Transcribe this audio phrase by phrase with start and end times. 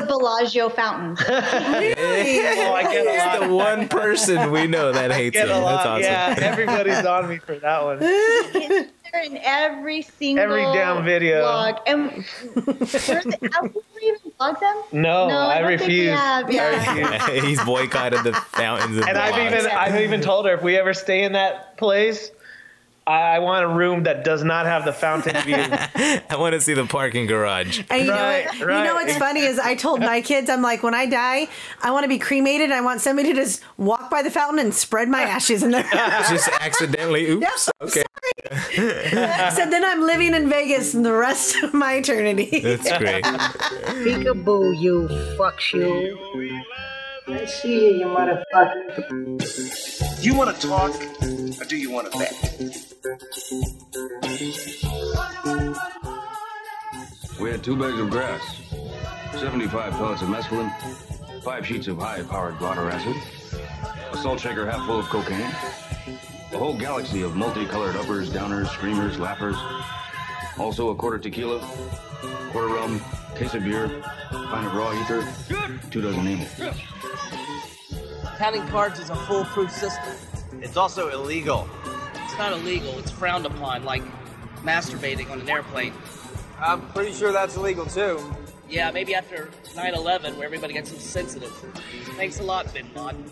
[0.00, 1.16] Bellagio fountain.
[2.64, 3.48] Oh, I get a lot.
[3.48, 5.56] the one person we know that hates Get him.
[5.56, 5.84] a lot.
[5.84, 6.02] That's awesome.
[6.02, 7.98] Yeah, everybody's on me for that one.
[8.00, 11.42] They're in every single Every damn video.
[11.44, 11.78] vlog.
[11.86, 12.10] And
[12.64, 13.24] where's
[13.54, 14.82] have we even vlogged them?
[14.92, 16.18] No, No, I, I don't think we refuse.
[16.18, 17.16] have, I yeah.
[17.26, 17.44] refuse.
[17.48, 19.58] He's boycotted the fountains and, And I've blogs.
[19.60, 22.30] even I've even told her if we ever stay in that place,
[23.06, 25.56] I, I want a room that does not have the fountain view.
[26.30, 27.82] I want to see the parking garage.
[27.90, 28.78] And you Right, know what?
[28.78, 31.48] You know what's funny is I told my kids, I'm like, when I die,
[31.82, 32.70] I want to be cremated.
[32.70, 35.82] I want somebody to just walk by the fountain and spread my ashes in there.
[35.92, 37.28] Just accidentally.
[37.30, 37.42] Oops.
[37.42, 38.02] Yes, I'm okay.
[39.54, 42.60] so then I'm living in Vegas in the rest of my eternity.
[42.60, 43.24] That's great.
[43.24, 46.62] Peekaboo, you fucks you.
[47.28, 50.20] I see you, you motherfucker.
[50.20, 50.94] Do you want to talk
[51.60, 52.91] or do you want to bet?
[53.04, 53.10] We
[57.50, 58.40] had two bags of grass,
[59.32, 60.72] 75 pellets of mescaline,
[61.42, 63.16] five sheets of high-powered blotter acid,
[64.12, 65.50] a salt shaker half full of cocaine,
[66.52, 69.56] a whole galaxy of multicolored uppers, downers, screamers, lappers,
[70.56, 71.58] also a quarter tequila,
[72.52, 73.00] quarter rum,
[73.34, 73.88] case of beer,
[74.30, 75.26] pint of raw ether,
[75.90, 76.46] two dozen amyl.
[78.38, 80.14] Counting cards is a foolproof system.
[80.60, 81.68] It's also illegal.
[82.32, 84.02] It's not illegal, it's frowned upon, like
[84.62, 85.92] masturbating on an airplane.
[86.58, 88.24] I'm pretty sure that's illegal too.
[88.70, 91.50] Yeah, maybe after 9 11, where everybody gets so sensitive.
[92.16, 93.30] Thanks a lot, Bin Laden.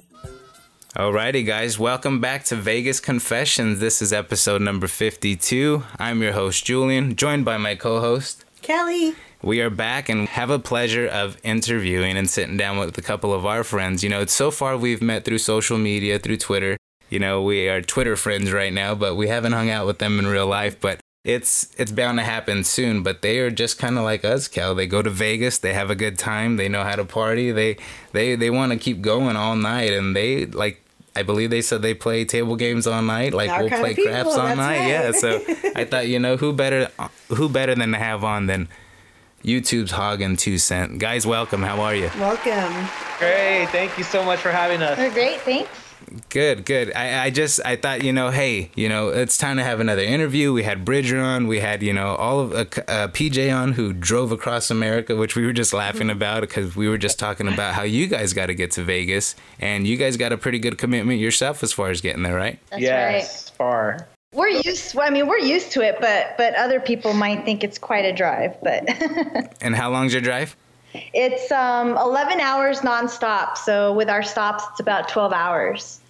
[0.95, 3.81] Alrighty, guys, welcome back to Vegas Confessions.
[3.81, 5.83] This is episode number 52.
[5.99, 8.45] I'm your host, Julian, joined by my co host.
[8.61, 9.15] Kelly.
[9.41, 13.33] We are back and have a pleasure of interviewing and sitting down with a couple
[13.33, 14.05] of our friends.
[14.05, 16.77] You know, it's so far we've met through social media, through Twitter.
[17.11, 20.19] You know, we are Twitter friends right now, but we haven't hung out with them
[20.19, 20.81] in real life.
[20.81, 23.03] But it's it's bound to happen soon.
[23.03, 24.75] But they are just kind of like us, Cal.
[24.75, 27.77] They go to Vegas, they have a good time, they know how to party, they
[28.13, 30.83] they they want to keep going all night, and they like.
[31.17, 33.35] I believe they said they play table games all night.
[33.35, 34.79] Like Our we'll play people, craps all night.
[34.79, 34.89] right.
[34.89, 35.11] Yeah.
[35.11, 35.43] So
[35.75, 36.89] I thought, you know, who better
[37.29, 38.69] who better than to have on than
[39.45, 41.01] YouTube's Hog and Two Cent.
[41.01, 41.65] Guys, welcome.
[41.65, 42.11] How are you?
[42.17, 42.89] Welcome.
[43.19, 44.97] Great, thank you so much for having us.
[44.97, 45.69] They're great, thanks.
[46.29, 46.93] Good, good.
[46.95, 50.03] I, I just I thought you know, hey, you know, it's time to have another
[50.03, 50.53] interview.
[50.53, 51.47] We had Bridger on.
[51.47, 55.37] We had you know all of uh, uh, PJ on who drove across America, which
[55.37, 58.47] we were just laughing about because we were just talking about how you guys got
[58.47, 61.91] to get to Vegas, and you guys got a pretty good commitment yourself as far
[61.91, 62.59] as getting there, right?
[62.71, 64.09] That's yes, far.
[64.33, 64.97] We're used.
[64.97, 68.13] I mean, we're used to it, but but other people might think it's quite a
[68.13, 68.57] drive.
[68.63, 68.89] But
[69.61, 70.57] And how long's your drive?
[70.95, 73.57] It's um 11 hours nonstop.
[73.57, 76.01] So with our stops, it's about 12 hours.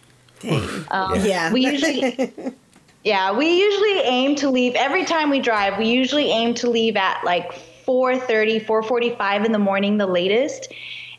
[0.91, 1.53] Um, Yeah.
[1.53, 2.33] We usually.
[3.03, 5.79] Yeah, we usually aim to leave every time we drive.
[5.79, 7.51] We usually aim to leave at like
[7.87, 10.69] 4:30, 4:45 in the morning, the latest.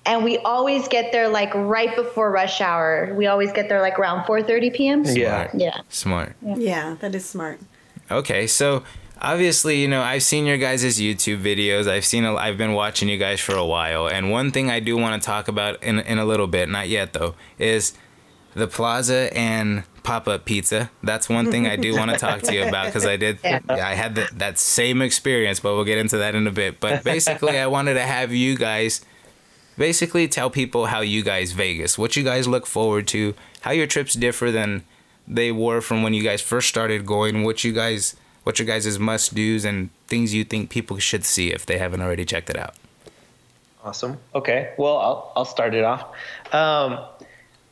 [0.06, 3.14] And we always get there like right before rush hour.
[3.16, 5.04] We always get there like around 4:30 p.m.
[5.06, 5.50] Yeah.
[5.56, 5.82] Yeah.
[5.90, 6.36] Smart.
[6.44, 7.60] Yeah, that is smart.
[8.12, 8.84] Okay, so
[9.22, 11.88] obviously, you know, I've seen your guys' YouTube videos.
[11.88, 14.80] I've seen, a, I've been watching you guys for a while, and one thing I
[14.80, 17.94] do want to talk about in in a little bit, not yet though, is
[18.54, 20.90] the Plaza and pop up pizza.
[21.04, 23.60] That's one thing I do want to talk to you about because I did, Yeah.
[23.70, 26.80] I had the, that same experience, but we'll get into that in a bit.
[26.80, 29.06] But basically, I wanted to have you guys
[29.78, 33.88] basically tell people how you guys Vegas, what you guys look forward to, how your
[33.88, 34.84] trips differ than
[35.28, 38.98] they were from when you guys first started going, what you guys what your guys'
[38.98, 42.58] must do's and things you think people should see if they haven't already checked it
[42.58, 42.76] out.
[43.84, 44.18] Awesome.
[44.36, 44.74] Okay.
[44.78, 46.14] Well, I'll, I'll start it off.
[46.54, 47.00] Um,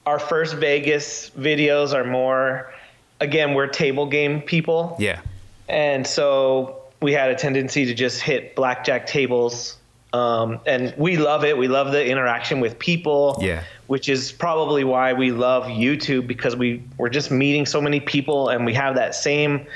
[0.06, 2.74] our first Vegas videos are more,
[3.20, 4.96] again, we're table game people.
[5.00, 5.22] Yeah.
[5.68, 9.78] And so we had a tendency to just hit blackjack tables.
[10.12, 11.56] Um, and we love it.
[11.56, 13.38] We love the interaction with people.
[13.40, 13.64] Yeah.
[13.86, 18.50] Which is probably why we love YouTube because we, we're just meeting so many people
[18.50, 19.68] and we have that same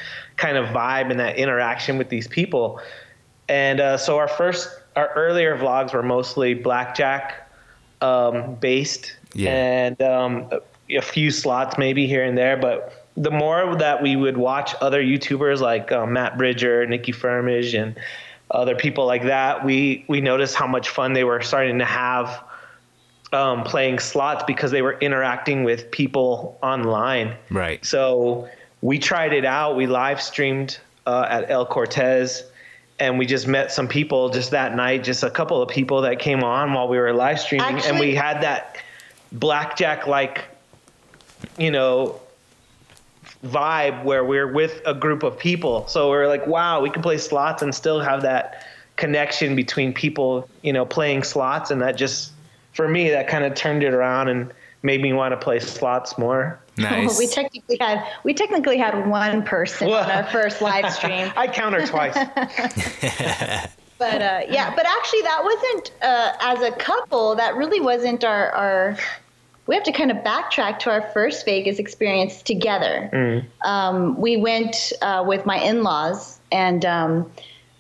[0.44, 2.82] kind of vibe and that interaction with these people.
[3.48, 7.50] And uh, so our first, our earlier vlogs were mostly blackjack
[8.02, 9.52] um, based Yeah.
[9.52, 10.50] and um,
[10.90, 12.58] a, few slots maybe here and there.
[12.58, 17.74] But the more that we would watch other YouTubers like uh, Matt Bridger, Nikki Firmage,
[17.82, 17.96] and
[18.52, 22.44] other people like that, we we noticed how much fun they were starting to have
[23.32, 27.36] um, playing slots because they were interacting with people online.
[27.50, 27.84] Right.
[27.86, 28.48] So
[28.84, 29.78] we tried it out.
[29.78, 30.78] We live streamed
[31.08, 32.44] uh, at El Cortez,
[33.00, 35.06] and we just met some people just that night.
[35.06, 38.14] Just a couple of people that came on while we were live streaming, and we
[38.14, 38.78] had that
[39.32, 40.44] blackjack like,
[41.58, 42.20] you know,
[43.46, 45.88] vibe where we're with a group of people.
[45.88, 50.50] So we're like, wow, we can play slots and still have that connection between people,
[50.62, 52.34] you know, playing slots, and that just
[52.74, 54.52] for me that kind of turned it around and
[54.82, 56.60] made me want to play slots more.
[56.78, 57.20] Nice.
[57.24, 61.32] we technically had we technically had one person on our first live stream.
[61.36, 62.14] I count her twice.
[63.98, 67.36] but uh, yeah, but actually that wasn't uh, as a couple.
[67.36, 68.98] That really wasn't our our.
[69.66, 73.10] We have to kind of backtrack to our first Vegas experience together.
[73.14, 73.46] Mm.
[73.66, 77.32] Um, we went uh, with my in-laws, and um,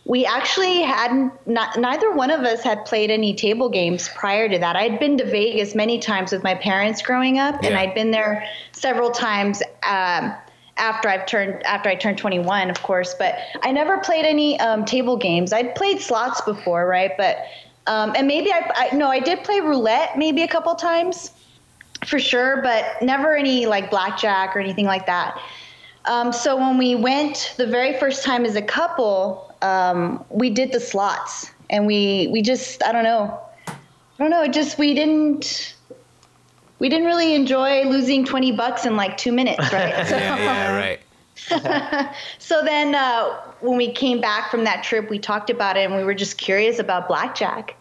[0.05, 1.31] we actually hadn't.
[1.47, 4.75] Not, neither one of us had played any table games prior to that.
[4.75, 8.45] I'd been to Vegas many times with my parents growing up, and I'd been there
[8.71, 9.61] several times.
[9.87, 10.33] Um,
[10.75, 14.85] after I've turned after I turned 21, of course, but I never played any um,
[14.85, 15.53] table games.
[15.53, 17.11] I'd played slots before, right?
[17.15, 17.45] But
[17.85, 21.31] um, and maybe I, I no, I did play roulette maybe a couple times
[22.07, 25.39] for sure, but never any like blackjack or anything like that.
[26.05, 30.71] Um, so when we went the very first time as a couple, um, we did
[30.71, 33.73] the slots, and we we just I don't know, I
[34.17, 35.75] don't know, it just we didn't
[36.79, 40.05] we didn't really enjoy losing 20 bucks in like two minutes, right?
[40.09, 40.99] So, yeah, yeah, right.
[42.39, 45.95] so then uh, when we came back from that trip, we talked about it and
[45.95, 47.75] we were just curious about blackjack.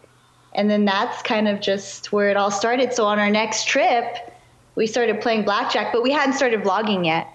[0.53, 2.93] And then that's kind of just where it all started.
[2.93, 4.33] So on our next trip,
[4.75, 7.27] we started playing blackjack, but we hadn't started vlogging yet.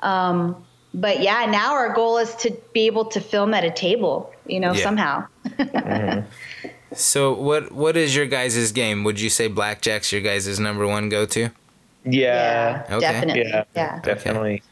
[0.00, 4.32] Um, but yeah, now our goal is to be able to film at a table,
[4.46, 4.82] you know, Yeah.
[4.82, 5.26] somehow.
[6.96, 9.02] So what what is your guys' game?
[9.02, 11.50] Would you say blackjack's your guys' number one go to?
[12.04, 12.84] Yeah.
[12.88, 13.00] Okay.
[13.00, 13.42] Definitely.
[13.50, 13.64] Yeah.
[13.74, 14.00] Yeah.
[14.00, 14.62] Definitely.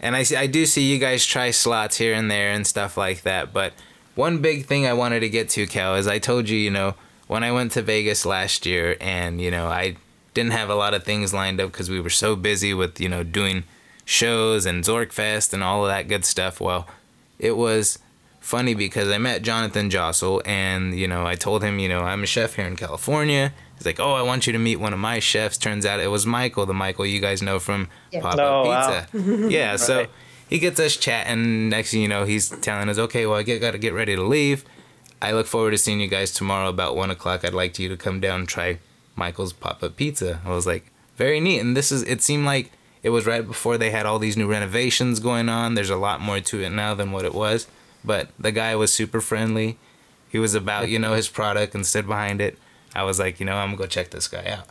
[0.00, 2.96] And I see, I do see you guys try slots here and there and stuff
[2.96, 3.52] like that.
[3.52, 3.72] But
[4.14, 6.94] one big thing I wanted to get to, Cal, is I told you, you know,
[7.28, 9.96] when I went to Vegas last year and, you know, I
[10.34, 13.08] didn't have a lot of things lined up because we were so busy with, you
[13.08, 13.64] know, doing
[14.12, 16.60] shows and Zorkfest and all of that good stuff.
[16.60, 16.86] Well,
[17.38, 17.98] it was
[18.40, 22.22] funny because I met Jonathan Jossel and, you know, I told him, you know, I'm
[22.22, 23.52] a chef here in California.
[23.76, 25.56] He's like, oh, I want you to meet one of my chefs.
[25.58, 28.20] Turns out it was Michael, the Michael you guys know from Yeah.
[28.20, 29.04] Pop Up Oh, wow.
[29.10, 29.48] Pizza.
[29.50, 30.06] yeah, so
[30.48, 31.68] he gets us chatting.
[31.70, 34.22] Next thing you know, he's telling us, okay, well, I get, gotta get ready to
[34.22, 34.64] leave.
[35.22, 37.44] I look forward to seeing you guys tomorrow about one o'clock.
[37.44, 38.78] I'd like you to come down and try
[39.16, 40.40] Michael's Pop Up Pizza.
[40.44, 41.60] I was like, very neat.
[41.60, 44.46] And this is, it seemed like it was right before they had all these new
[44.46, 45.74] renovations going on.
[45.74, 47.66] There's a lot more to it now than what it was.
[48.04, 49.78] But the guy was super friendly.
[50.28, 52.58] He was about, you know, his product and stood behind it.
[52.94, 54.68] I was like, you know, I'm gonna go check this guy out.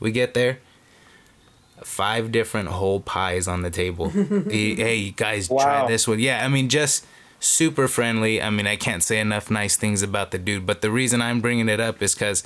[0.00, 0.58] We get there,
[1.82, 4.10] five different whole pies on the table.
[4.50, 6.18] He- hey, you guys, try this one.
[6.18, 7.06] Yeah, I mean, just
[7.40, 8.40] super friendly.
[8.40, 10.66] I mean, I can't say enough nice things about the dude.
[10.66, 12.44] But the reason I'm bringing it up is because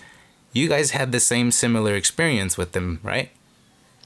[0.52, 3.30] you guys had the same similar experience with them, right?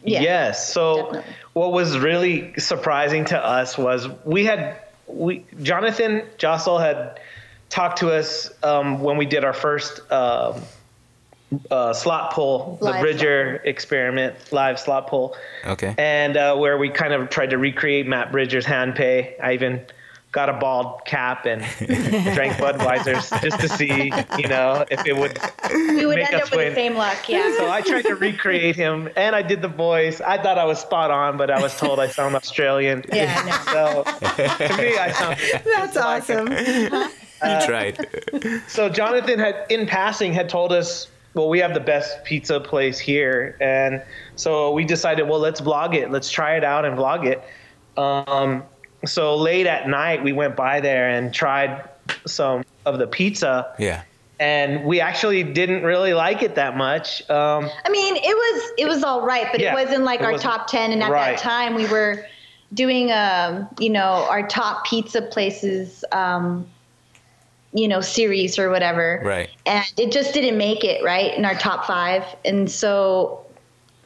[0.04, 0.20] Yeah.
[0.20, 0.72] Yes.
[0.72, 1.32] So Definitely.
[1.52, 4.76] what was really surprising to us was we had
[5.06, 7.20] we Jonathan Jossel had
[7.68, 10.62] talked to us um, when we did our first um,
[11.70, 15.94] uh, slot pull, Live the Bridger experiment, live slot pull, Okay.
[15.98, 19.36] and uh, where we kind of tried to recreate Matt Bridger's hand pay.
[19.42, 19.84] I even
[20.32, 21.60] got a bald cap and
[22.34, 25.38] drank Budweiser's just to see, you know, if it would
[25.70, 26.68] We would Make end us up with win.
[26.68, 27.28] the same luck.
[27.28, 27.52] Yeah.
[27.56, 30.20] so I tried to recreate him, and I did the voice.
[30.20, 33.04] I thought I was spot on, but I was told I sound Australian.
[33.12, 34.04] Yeah, I So
[34.66, 35.62] to me, I sounded.
[35.64, 36.46] That's awesome.
[36.52, 38.06] you tried.
[38.68, 42.98] So Jonathan had, in passing, had told us, "Well, we have the best pizza place
[42.98, 44.00] here," and
[44.36, 46.10] so we decided, well, let's vlog it.
[46.10, 47.42] Let's try it out and vlog it.
[47.98, 48.62] Um,
[49.04, 51.88] so late at night, we went by there and tried
[52.26, 54.02] some of the pizza, Yeah.
[54.38, 57.28] and we actually didn't really like it that much.
[57.30, 60.26] Um, I mean, it was it was all right, but Yeah, it wasn't like it
[60.26, 60.92] our wasn't- top ten.
[60.92, 61.36] And at right.
[61.36, 62.24] that time, we were
[62.74, 66.66] doing um, you know, our top pizza places, um,
[67.72, 69.20] you know, series or whatever.
[69.24, 69.50] Right.
[69.66, 72.24] And it just didn't make it right in our top five.
[72.44, 73.44] And so,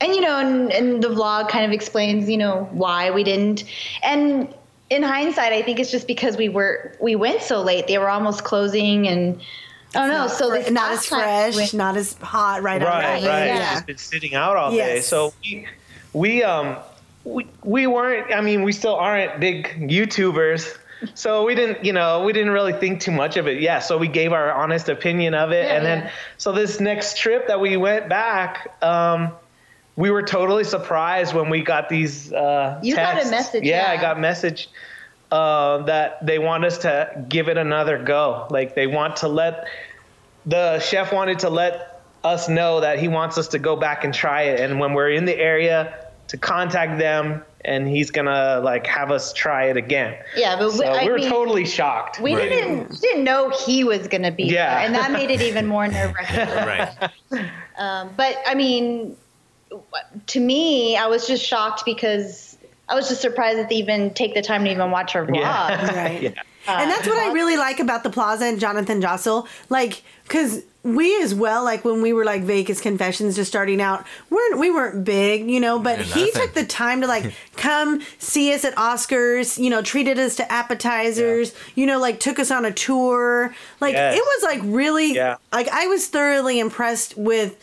[0.01, 3.65] and you know, and, and the vlog kind of explains, you know, why we didn't.
[4.03, 4.53] And
[4.95, 7.87] in hindsight, I think it's just because we were we went so late.
[7.87, 9.41] They were almost closing, and
[9.95, 10.31] I no, not.
[10.31, 13.47] So this not as fresh, went- not as hot right out right, of the right.
[13.47, 13.57] gate.
[13.57, 15.01] It's just been sitting out all day.
[15.01, 15.67] So we,
[16.13, 16.77] we um
[17.25, 18.33] we we weren't.
[18.33, 20.79] I mean, we still aren't big YouTubers.
[21.13, 23.61] So we didn't, you know, we didn't really think too much of it.
[23.61, 23.81] Yeah.
[23.81, 26.11] So we gave our honest opinion of it, Yeah, and then yeah.
[26.39, 29.33] so this next trip that we went back, um,
[29.97, 32.33] we were totally surprised when we got these.
[32.33, 34.69] Uh, You got a message, Yeah, I got a message
[35.31, 38.47] uh, that they want us to give it another go.
[38.51, 39.67] Like they want to let
[40.47, 44.13] the chef wanted to let us know that he wants us to go back and
[44.15, 48.87] try it and when we're in the area to contact them and he's gonna like
[48.87, 50.17] have us try it again.
[50.37, 52.21] Yeah, but we- so we were mean, totally shocked.
[52.21, 54.75] We didn't didn't know he was gonna be Yeah.
[54.75, 56.49] there, and that made it even more nerve wracking.
[56.67, 57.49] Right.
[57.79, 59.17] Um, but I mean,
[60.29, 62.57] to me, I was just shocked because
[62.89, 65.37] I was just surprised that they even take the time to even watch her vlog.
[65.37, 65.95] Yeah.
[66.05, 66.23] Right.
[66.23, 66.33] yeah.
[66.67, 69.47] and that's what I really like about the Plaza and Jonathan Jossel.
[69.69, 74.05] Like, because we as well, like when we were like Vegas Confessions just starting out,
[74.31, 78.01] we're, we weren't big, you know, but Yeah, he took the time to like come
[78.19, 82.51] see us at Oscars, you know, treated us to appetizers, you know, like took us
[82.51, 83.55] on a tour.
[83.81, 84.17] Like, Yes.
[84.17, 85.37] it was like really, Yeah.
[85.53, 87.57] like, I was thoroughly impressed with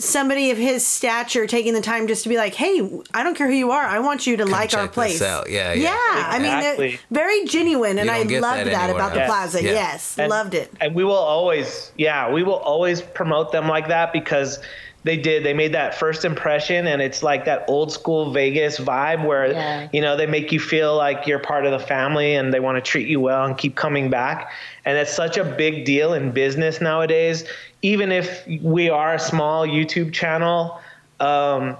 [0.00, 2.80] somebody of his stature taking the time just to be like, hey,
[3.14, 3.82] I don't care who you are.
[3.84, 5.22] I want you to like our check this place.
[5.22, 5.50] out.
[5.50, 5.90] Yeah, Yeah.
[5.92, 6.26] yeah.
[6.28, 7.98] I mean, very genuine.
[7.98, 9.28] And I don't loved that that, anywhere about the else.
[9.30, 9.62] plaza.
[9.62, 9.72] Yeah.
[9.72, 10.18] Yes.
[10.18, 10.72] And- loved it.
[10.80, 14.58] And we will always, yeah, we will always promote them like that because
[15.02, 15.44] they did.
[15.44, 19.88] They made that first impression, and it's like that old school Vegas vibe where Yeah.
[19.94, 22.76] you know they make you feel like you're part of the family, and they want
[22.76, 24.52] to treat you well and keep coming back.
[24.84, 27.44] And it's such a big deal in business nowadays.
[27.82, 30.80] Even if we are a small YouTube channel.
[31.18, 31.76] Um,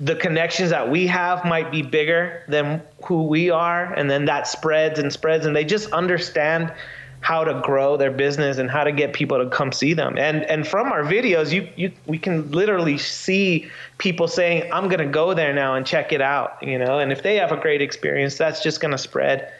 [0.00, 4.46] the connections that we have might be bigger than who we are and then that
[4.46, 6.72] spreads and spreads and they just understand
[7.20, 10.42] how to grow their business and how to get people to come see them and
[10.44, 13.68] and from our videos you you we can literally see
[13.98, 17.12] people saying i'm going to go there now and check it out you know and
[17.12, 19.52] if they have a great experience that's just going to spread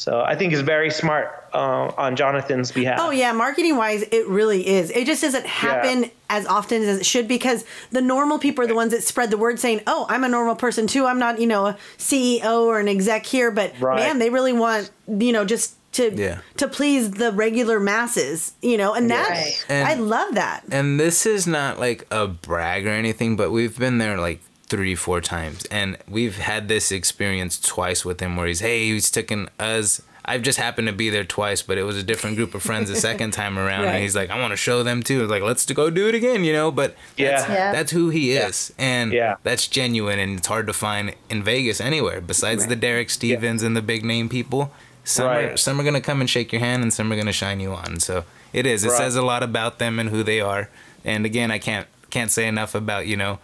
[0.00, 4.26] so i think it's very smart uh, on jonathan's behalf Oh yeah, marketing wise, it
[4.28, 4.90] really is.
[4.90, 8.74] It just doesn't happen as often as it should because the normal people are the
[8.74, 11.06] ones that spread the word saying, "Oh, I'm a normal person too.
[11.06, 13.96] I'm not, you know, a CEO or an exec here." But Right.
[13.98, 16.38] man, they really want, you know, just to Yeah.
[16.58, 19.64] to please the regular masses, you know, and that Right.
[19.68, 20.62] And- I love that.
[20.70, 24.40] And this is not like a brag or anything, but we've been there like
[24.70, 29.10] three, four times, and we've had this experience twice with him where he's, hey, he's
[29.10, 30.00] taken us.
[30.24, 32.88] I've just happened to be there twice, but it was a different group of friends
[32.88, 33.94] the second time around, Right.
[33.94, 35.26] and he's like, I want to show them too.
[35.26, 36.70] Like, let's go do it again, you know.
[36.70, 37.52] But that's, Yeah.
[37.52, 37.72] Yeah.
[37.72, 39.36] that's who he is, and Yeah.
[39.42, 43.76] that's genuine, and it's hard to find in Vegas anywhere besides the Derek Stevens and
[43.76, 44.72] the big name people.
[45.02, 45.58] Some are, Right.
[45.58, 47.98] some are gonna come and shake your hand, and some are gonna shine you on.
[47.98, 48.84] So it is.
[48.84, 48.98] It Right.
[48.98, 50.68] says a lot about them and who they are.
[51.04, 53.38] And again, I can't can't say enough about you know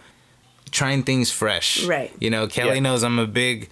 [0.71, 1.85] trying things fresh.
[1.85, 2.13] Right.
[2.21, 2.81] You know, Kelly Yeah.
[2.81, 3.69] knows I'm a big.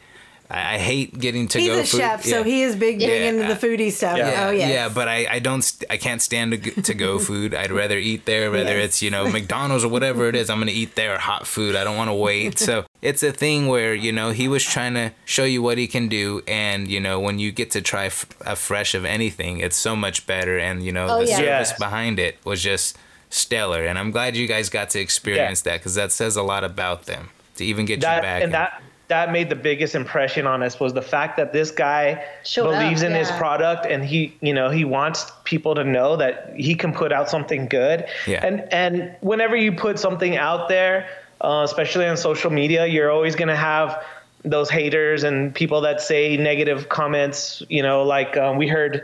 [0.50, 1.98] I, I hate getting to He's go a food.
[2.00, 3.30] chef, so he is big, big Yeah.
[3.30, 4.18] into the foodie stuff.
[4.18, 4.46] Yeah.
[4.46, 7.54] Oh yeah, Yeah, but I, I don't I can't stand to, to go food.
[7.54, 8.84] I'd rather eat there, whether Yes.
[8.84, 10.50] it's you know McDonald's or whatever it is.
[10.50, 11.74] I'm gonna eat there hot food.
[11.74, 12.58] I don't want to wait.
[12.58, 15.86] So it's a thing where you know he was trying to show you what he
[15.86, 19.60] can do, and you know when you get to try f- a fresh of anything,
[19.60, 20.58] it's so much better.
[20.58, 21.36] And you know Oh, the yeah.
[21.38, 21.78] service Yes.
[21.78, 22.98] behind it was just
[23.34, 26.64] stellar, and I'm glad you guys got to experience that because that says a lot
[26.64, 28.42] about them to even get you that back.
[28.42, 32.24] and that that made the biggest impression on us was the fact that this guy
[32.42, 36.16] Showed up, believes in his product and he you know he wants people to know
[36.16, 38.44] that he can put out something good Yeah.
[38.46, 41.06] and and whenever you put something out there
[41.42, 44.02] uh, especially on social media you're always going to have
[44.42, 49.02] those haters and people that say negative comments you know like um, we heard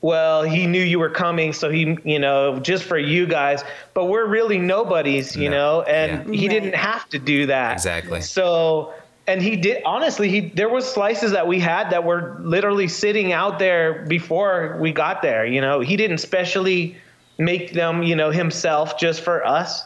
[0.00, 3.64] well, he knew you were coming, so he, you know, just for you guys.
[3.94, 5.56] But we're really nobodies, you No.
[5.56, 6.38] know, and Yeah.
[6.40, 6.54] he Right.
[6.54, 7.72] didn't have to do that.
[7.72, 8.20] Exactly.
[8.20, 8.92] So,
[9.26, 9.82] and he did.
[9.84, 14.76] Honestly, he there was slices that we had that were literally sitting out there before
[14.80, 15.44] we got there.
[15.44, 16.96] You know, he didn't specially
[17.36, 19.84] make them, you know, himself just for us.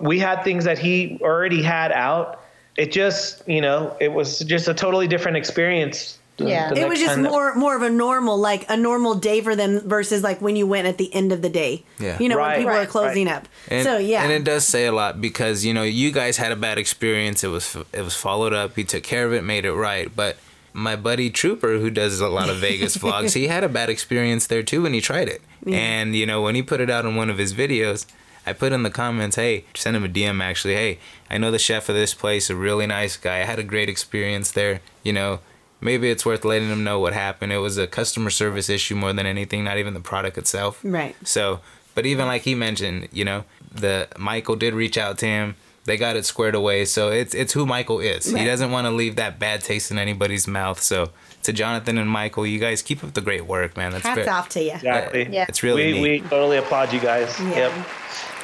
[0.00, 2.40] We had things that he already had out.
[2.76, 6.18] It just, you know, it was just a totally different experience.
[6.44, 6.70] The- Yeah.
[6.70, 9.40] the it was just time that- more more of a normal like a normal day
[9.40, 11.84] for them versus like when you went at the end of the day.
[11.98, 12.16] Yeah.
[12.20, 12.48] You know Right.
[12.48, 12.88] when people are Right.
[12.88, 13.46] closing up.
[13.68, 14.22] And, so yeah.
[14.24, 17.44] and it does say a lot because you know you guys had a bad experience.
[17.44, 18.76] It was it was followed up.
[18.76, 20.10] He took care of it, made it right.
[20.14, 20.36] But
[20.72, 24.46] my buddy Trooper, who does a lot of Vegas vlogs, he had a bad experience
[24.46, 25.42] there too when he tried it.
[25.64, 25.76] Yeah.
[25.78, 28.06] And you know when he put it out in one of his videos,
[28.46, 30.74] I put in the comments, "Hey, send him a DM actually.
[30.74, 30.98] Hey,
[31.30, 33.40] I know the chef of this place, a really nice guy.
[33.40, 34.80] I had a great experience there.
[35.02, 35.40] You know."
[35.80, 37.52] Maybe it's worth letting them know what happened.
[37.52, 40.80] It was a customer service issue more than anything, not even the product itself.
[40.84, 41.16] Right.
[41.26, 41.60] So,
[41.94, 45.56] but even like he mentioned, you know, the Michael did reach out to him.
[45.84, 46.84] They got it squared away.
[46.84, 48.32] So it's it's who Michael is.
[48.32, 48.40] Right.
[48.40, 50.80] He doesn't want to leave that bad taste in anybody's mouth.
[50.80, 51.10] So
[51.44, 53.92] to Jonathan and Michael, you guys keep up the great work, man.
[53.92, 54.72] That's Hats very, off to you.
[54.72, 55.28] Exactly.
[55.30, 55.46] Yeah.
[55.48, 56.22] It's really we, neat.
[56.22, 57.38] we totally applaud you guys.
[57.40, 57.74] Yeah.
[57.74, 57.86] Yep.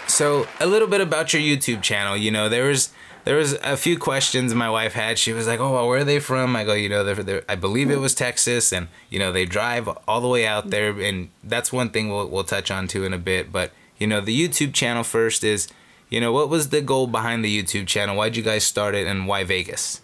[0.09, 2.17] So a little bit about your YouTube channel.
[2.17, 2.91] You know, there was
[3.27, 5.19] there was a few questions my wife had.
[5.19, 7.45] She was like, "Oh, well, where are they from?" I go, "You know, they're, they're,
[7.49, 10.99] I believe it was Texas, and you know, they drive all the way out there,
[11.01, 13.51] and that's one thing we'll we'll touch on too in a bit.
[13.51, 15.67] But you know, the YouTube channel first is,
[16.09, 18.17] you know, what was the goal behind the YouTube channel?
[18.17, 20.01] Why'd you guys start it, and why Vegas?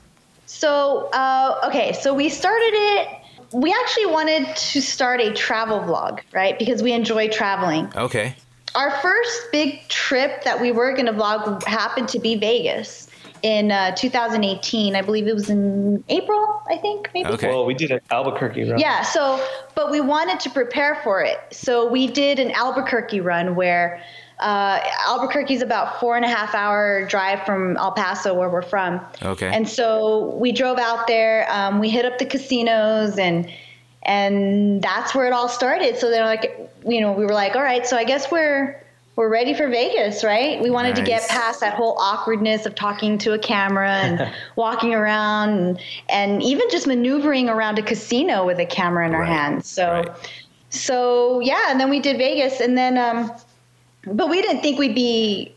[0.47, 3.09] So, uh, okay, so we started it.
[3.53, 6.59] We actually wanted to start a travel vlog, right?
[6.59, 7.93] Because we enjoy traveling.
[7.95, 8.35] Okay.
[8.75, 13.09] Our first big trip that we were going to vlog happened to be Vegas
[13.43, 14.97] in uh, 2018.
[14.97, 17.29] I believe it was in April, I think, maybe.
[17.31, 17.49] Okay.
[17.49, 18.79] Well, we did an Albuquerque run.
[18.79, 19.45] Yeah, so,
[19.75, 21.39] but we wanted to prepare for it.
[21.51, 24.03] So we did an Albuquerque run where
[24.39, 28.63] uh, Albuquerque is about four and a half hour drive from El Paso, where we're
[28.63, 29.01] from.
[29.23, 29.49] Okay.
[29.49, 31.47] And so we drove out there.
[31.51, 33.51] Um, we hit up the casinos, and
[34.05, 35.97] and that's where it all started.
[35.97, 38.82] So they're like, you know, we were like, all right, so I guess we're
[39.15, 40.61] we're ready for Vegas, right?
[40.61, 44.95] We wanted to get past that whole awkwardness of talking to a camera and walking
[44.95, 49.69] around and, and even just maneuvering around a casino with a camera in our hands.
[49.69, 50.31] So, right.
[50.71, 53.31] so yeah, and then we did Vegas, and then, um,
[54.07, 55.55] but we didn't think we'd be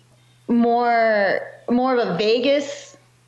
[0.47, 2.84] more more of a Vegas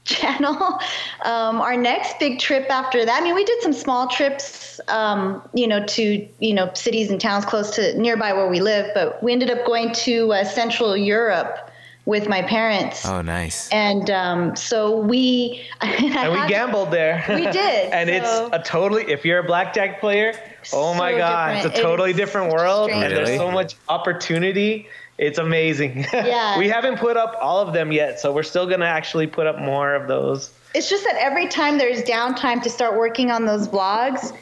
[0.08, 0.80] channel.
[1.24, 5.42] Um, our next big trip after that, I mean, we did some small trips, um,
[5.54, 9.22] you know, to you know cities and towns close to nearby where we live, but
[9.22, 11.70] we ended up going to uh, Central Europe
[12.06, 13.06] with my parents.
[13.06, 13.68] Oh, nice.
[13.74, 17.26] And um, so we And we gambled there.
[17.30, 20.32] We did, and so- it's a totally, if you're a blackjack player,
[20.72, 22.90] oh my So God, it's a totally It's different world.
[22.90, 24.88] strange And there's so much opportunity.
[25.18, 26.06] It's amazing.
[26.14, 26.58] Yeah.
[26.58, 29.48] we haven't put up all of them yet, so we're still going to actually put
[29.48, 30.52] up more of those.
[30.76, 34.36] it's just that every time there's downtime to start working on those vlogs,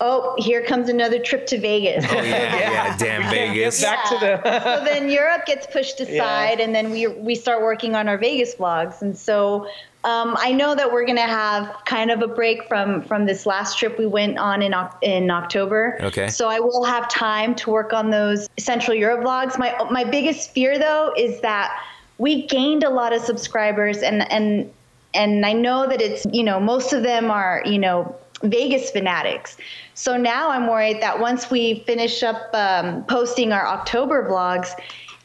[0.00, 2.04] oh, here comes another trip to Vegas.
[2.08, 2.22] Oh, yeah,
[2.56, 2.96] yeah.
[2.96, 3.80] Damn Vegas.
[3.82, 4.42] Back to the.
[4.78, 8.54] so then Europe gets pushed aside, and then we we start working on our Vegas
[8.54, 9.02] vlogs.
[9.02, 9.66] And so
[10.06, 13.76] um, I know that we're gonna have kind of a break from from this last
[13.76, 15.98] trip we went on in in October.
[16.00, 16.28] Okay.
[16.28, 19.58] So I will have time to work on those Central Europe vlogs.
[19.58, 21.82] My my biggest fear though is that
[22.18, 24.72] we gained a lot of subscribers, and and
[25.12, 29.56] and I know that it's you know most of them are you know Vegas fanatics.
[29.94, 34.70] So now I'm worried that once we finish up um, posting our October vlogs,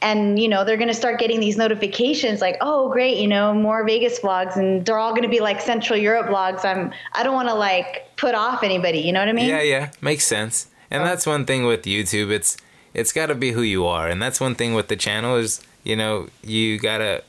[0.01, 3.53] and you know they're going to start getting these notifications like, oh great, you know
[3.53, 6.65] more Vegas vlogs, and they're all going to be like Central Europe vlogs.
[6.65, 8.99] I'm I don't want to like put off anybody.
[8.99, 9.49] You know what I mean?
[9.49, 10.67] Yeah, yeah, makes sense.
[10.89, 11.05] And oh.
[11.05, 12.31] that's one thing with YouTube.
[12.31, 12.57] It's
[12.93, 15.61] it's got to be who you are, and that's one thing with the channel is
[15.83, 17.23] you know you gotta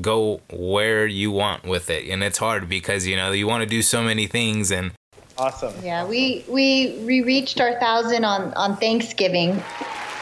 [0.00, 3.68] go where you want with it, and it's hard because you know you want to
[3.68, 4.92] do so many things, and
[5.38, 5.72] Awesome.
[5.84, 9.62] Yeah, we we we reached our thousand on on Thanksgiving,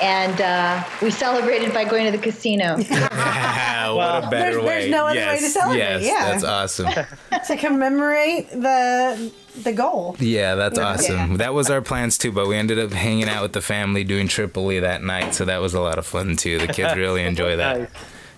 [0.03, 2.77] and uh, we celebrated by going to the casino.
[2.79, 4.65] what a better There's- way.
[4.65, 6.31] there's no other way to celebrate, Yes, yeah.
[6.33, 6.89] that's awesome.
[7.47, 9.33] to commemorate the
[9.63, 10.17] the goal.
[10.19, 11.39] Yeah, that's awesome.
[11.39, 14.29] That was our plans too, but we ended up hanging out with the family doing
[14.29, 16.59] Tripoli that night, so that was a lot of fun too.
[16.59, 17.79] The kids really enjoy that.
[17.81, 17.89] Nice.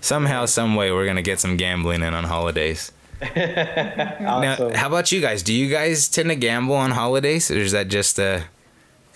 [0.01, 2.93] Somehow, some way, we're gonna get some gambling in on holidays.
[3.21, 4.23] Awesome.
[4.25, 5.43] Now, how about you guys?
[5.43, 8.41] Do you guys tend to gamble on holidays, or is that just uh?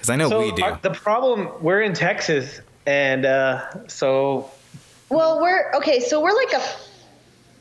[0.02, 0.64] Because I know so we do.
[0.64, 4.50] our- the problem, we're in Texas, and uh, so
[5.10, 6.00] well, we're okay.
[6.00, 6.62] So we're like a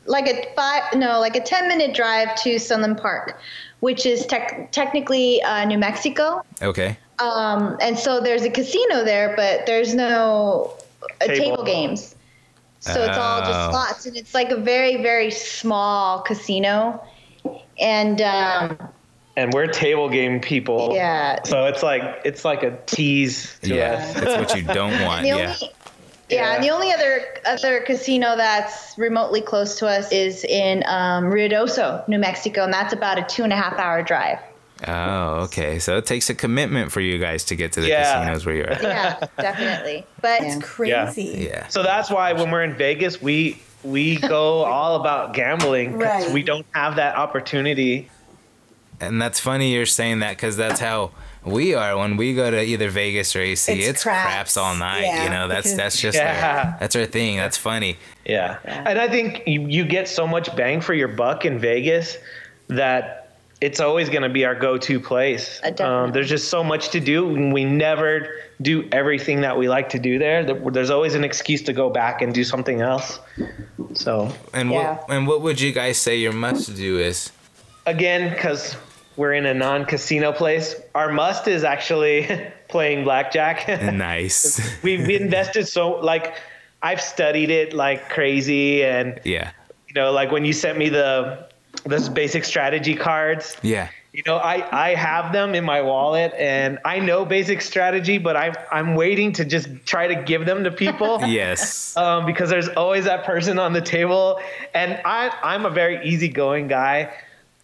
[0.06, 3.38] like a five no like a ten minute drive to Sunland Park,
[3.78, 6.42] which is tec- technically uh, New Mexico.
[6.60, 6.98] okay.
[7.20, 10.74] Um, and so there's a casino there, but there's no
[11.20, 11.36] uh, Table.
[11.58, 11.62] table.
[11.62, 12.16] games.
[12.80, 13.46] So it's all Oh.
[13.46, 17.00] just slots, and it's like a very, very small casino.
[17.78, 18.76] And um,
[19.36, 20.90] and we're table game people.
[20.94, 21.42] Yeah.
[21.44, 24.14] So it's like it's like a tease to Yeah, us.
[24.14, 25.26] that's what you don't want.
[25.26, 25.34] Yeah.
[25.60, 25.72] only
[26.28, 31.24] yeah, and the only other other casino that's remotely close to us is in um,
[31.24, 34.38] Ruidoso, New Mexico, and that's about a two and a half hour drive.
[34.88, 35.78] Oh, okay.
[35.78, 38.02] So it takes a commitment for you guys to get to the Yeah.
[38.14, 38.82] casinos where you're at.
[38.82, 40.04] Yeah, definitely.
[40.22, 41.48] But It's crazy.
[41.50, 41.68] Yeah.
[41.68, 46.32] So that's why when we're in Vegas, we we go all about gambling because Right.
[46.32, 48.08] we don't have that opportunity.
[49.02, 51.10] And that's funny you're saying that because that's how
[51.44, 53.72] we are when we go to either Vegas or AC.
[53.72, 54.26] It's, It's craps.
[54.32, 54.56] craps.
[54.56, 55.02] all night.
[55.02, 56.72] Yeah, you know, that's that's just Yeah.
[56.74, 57.36] our, that's our thing.
[57.36, 57.96] That's funny.
[58.24, 58.58] Yeah.
[58.64, 62.16] And I think you, you get so much bang for your buck in Vegas
[62.68, 63.18] that
[63.60, 65.60] it's always going to be our go-to place.
[65.62, 66.04] Uh, definitely.
[66.06, 67.34] Um, there's just so much to do.
[67.36, 68.28] and We never
[68.60, 70.44] do everything that we like to do there.
[70.44, 73.18] There- There's always an excuse to go back and do something else.
[73.94, 77.30] So And what and what would you guys say your must do is?
[77.86, 78.76] again, because
[79.16, 82.28] we're in a non-casino place, our must is actually
[82.68, 83.68] playing blackjack.
[83.92, 84.60] Nice.
[84.82, 86.34] We've invested so like
[86.82, 89.52] I've studied it like crazy and yeah.
[89.88, 91.46] you know like when you sent me the
[91.84, 93.88] those basic strategy cards Yeah.
[94.12, 98.36] you know i i have them in my wallet and i know basic strategy but
[98.36, 101.96] i'm i'm waiting to just try to give them to people Yes.
[101.96, 104.38] um, because there's always that person on the table
[104.74, 107.12] and i i'm a very easygoing guy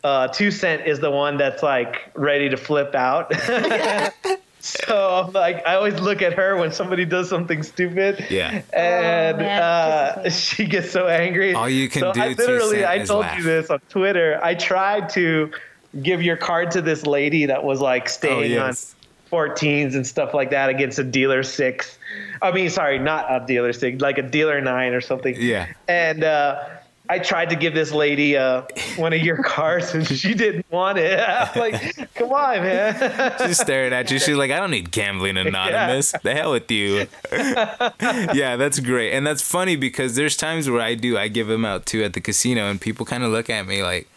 [0.04, 3.32] uh, two cent is the one that's like ready to flip out.
[4.60, 8.24] so I'm like, I always look at her when somebody does something stupid.
[8.30, 8.62] Yeah.
[8.72, 11.54] And Oh, man, uh, she gets so angry.
[11.54, 13.38] All you can so do, I two literally, cent, I is told laugh.
[13.38, 14.38] you this on Twitter.
[14.42, 15.50] I tried to
[16.02, 18.94] give your card to this lady that was like staying Oh, yes.
[19.32, 21.98] on 14s and stuff like that against a dealer six.
[22.40, 25.34] I mean, sorry, not a dealer six, like a dealer nine or something.
[25.38, 25.66] Yeah.
[25.86, 26.64] And uh,
[27.10, 28.62] I tried to give this lady uh,
[28.96, 31.18] one of your cards, and she didn't want it.
[31.26, 33.34] I'm like, come on, man.
[33.46, 34.18] She's staring at you.
[34.18, 36.12] She's like, I don't need gambling anonymous.
[36.22, 37.06] The hell with you.
[37.32, 39.12] yeah, that's great.
[39.12, 42.12] And that's funny because there's times where I do, I give them out too at
[42.12, 44.08] the casino, and people kind of look at me like,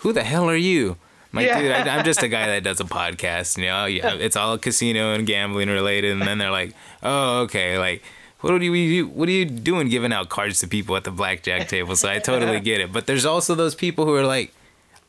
[0.00, 0.96] who the hell are you?
[1.32, 1.60] I'm like, Yeah.
[1.60, 3.56] dude, I, I'm just a guy that does a podcast.
[3.56, 6.12] You know, yeah, it's all casino and gambling related.
[6.12, 8.02] And then they're like, oh, okay, like.
[8.44, 11.66] What are you what are you doing giving out cards to people at the blackjack
[11.66, 11.96] table?
[11.96, 12.92] So I totally get it.
[12.92, 14.52] But there's also those people who are like,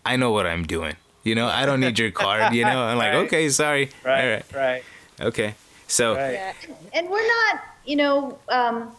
[0.06, 0.96] I know what I'm doing.
[1.26, 2.54] You know, I don't need your card.
[2.54, 3.26] You know, I'm like, Right.
[3.26, 3.90] okay, sorry.
[4.06, 4.46] right, All right.
[4.54, 4.84] right,
[5.20, 5.56] Okay.
[5.88, 6.32] So right.
[6.32, 6.54] Yeah.
[6.94, 8.96] And we're not, you know, um,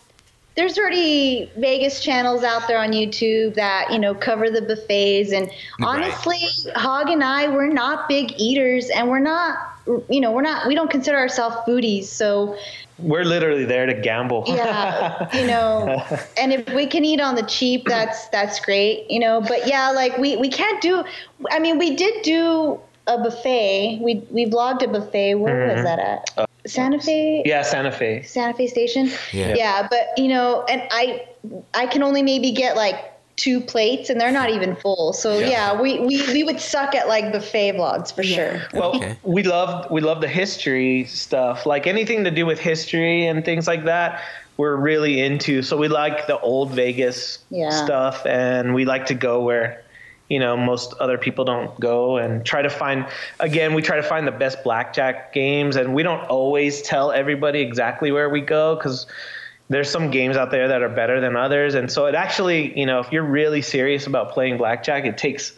[0.54, 5.32] there's already Vegas channels out there on YouTube that, you know, cover the buffets.
[5.32, 6.40] And honestly,
[6.74, 9.75] Hog and I, we're not big eaters and we're not,
[10.08, 12.04] you know, we're not, we don't consider ourselves foodies.
[12.04, 12.56] So,
[12.98, 14.44] We're literally there to gamble.
[14.46, 16.04] yeah, you know,
[16.36, 19.90] and if we can eat on the cheap, that's, that's great, you know, but yeah,
[19.90, 21.04] like we, we can't do,
[21.50, 24.00] I mean, we did do a buffet.
[24.02, 25.36] We, we vlogged a buffet.
[25.36, 25.76] Where mm-hmm.
[25.76, 26.30] was that at?
[26.36, 27.42] Uh, Santa Fe?
[27.46, 28.22] yeah, Santa Fe.
[28.22, 29.10] Santa Fe Station.
[29.32, 29.54] Yeah.
[29.54, 31.26] Yeah, but you know, and I
[31.74, 35.12] I can only maybe get like two plates and they're not even full.
[35.12, 35.48] So Yeah.
[35.48, 38.62] yeah, we, we we would suck at like buffet vlogs for sure.
[38.72, 39.18] Well, Okay.
[39.22, 43.66] we love we love the history stuff, like anything to do with history and things
[43.66, 44.22] like that.
[44.56, 45.60] We're really into.
[45.62, 47.68] So we like the old Vegas Yeah.
[47.84, 49.82] stuff, and we like to go where,
[50.30, 53.04] you know, most other people don't go, and try to find.
[53.38, 57.60] Again, we try to find the best blackjack games, and we don't always tell everybody
[57.60, 59.06] exactly where we go because
[59.68, 62.86] there's some games out there that are better than others, and so it actually, you
[62.86, 65.52] know, if you're really serious about playing blackjack, it takes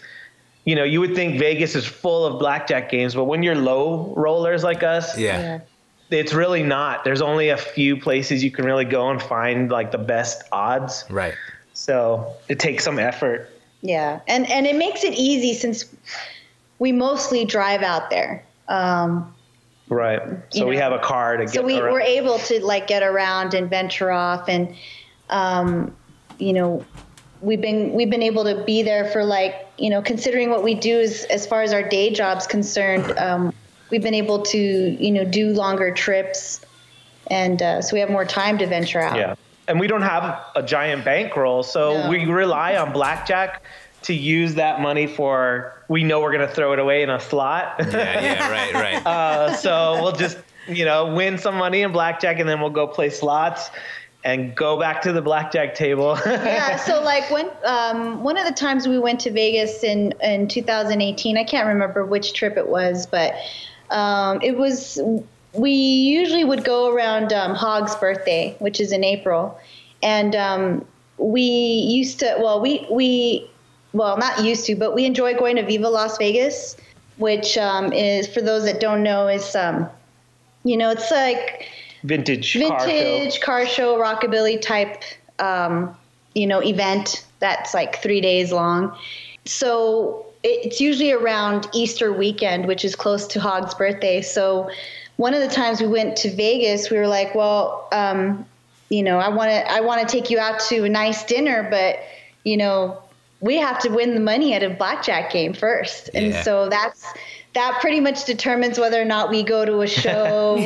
[0.69, 4.13] you know, you would think Vegas is full of blackjack games, but when you're low
[4.15, 5.61] rollers like us, yeah.
[6.11, 7.05] it's really not.
[7.05, 11.07] There's only a few places you can really go and find like the best odds.
[11.09, 11.33] Right.
[11.73, 13.49] So it takes some effort.
[13.81, 15.87] Yeah, and and it makes it easy since
[16.79, 18.45] we mostly drive out there.
[18.69, 19.35] Um,
[19.91, 20.21] Right.
[20.51, 21.93] So You we know, have a car to get so we around.
[21.93, 24.75] were able to like get around and venture off and
[25.31, 25.95] um,
[26.39, 26.85] you know
[27.41, 30.75] we've been we've been able to be there for like you know considering what we
[30.75, 33.53] do as as far as our day jobs concerned um,
[33.91, 36.61] we've been able to you know do longer trips
[37.31, 39.35] and uh, so we have more time to venture out Yeah.
[39.69, 42.09] And we don't have a giant bankroll, so No.
[42.09, 43.63] we rely on blackjack
[44.03, 47.21] to use that money for we know we're going to throw it away in a
[47.21, 47.77] slot.
[47.79, 49.07] Yeah, yeah, right, right.
[49.07, 52.87] uh, so we'll just, you know, win some money in blackjack and then we'll go
[52.87, 53.71] play slots
[54.25, 56.19] and go back to the blackjack table.
[56.27, 60.49] yeah so like when um, one of the times we went to vegas in in
[60.49, 63.35] 2018 i can't remember which trip it was but
[63.91, 65.01] um, it was
[65.55, 69.59] we usually would go around um, hog's birthday which is in april
[70.03, 70.85] and um,
[71.17, 73.49] we used to well we we
[73.99, 76.77] well not used to but we enjoy going to viva las vegas
[77.19, 79.89] which um, is for those that don't know is um,
[80.65, 81.69] you know it's like
[82.05, 82.87] vintage, car show.
[82.87, 85.03] vintage car show, rockabilly type
[85.41, 85.95] um,
[86.35, 88.97] you know event that's like three days long
[89.45, 94.71] so it's usually around easter weekend which is close to hog's birthday so
[95.17, 98.47] one of the times we went to vegas we were like well um,
[98.89, 101.67] you know i want to i want to take you out to a nice dinner
[101.71, 101.99] but
[102.45, 103.03] you know
[103.41, 106.43] we have to win the money at a blackjack game first and Yeah.
[106.43, 107.05] so that's
[107.55, 110.59] that pretty much determines whether or not we go to a show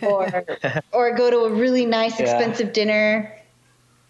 [0.02, 0.44] or
[0.92, 2.26] or go to a really nice Yeah.
[2.26, 3.32] expensive dinner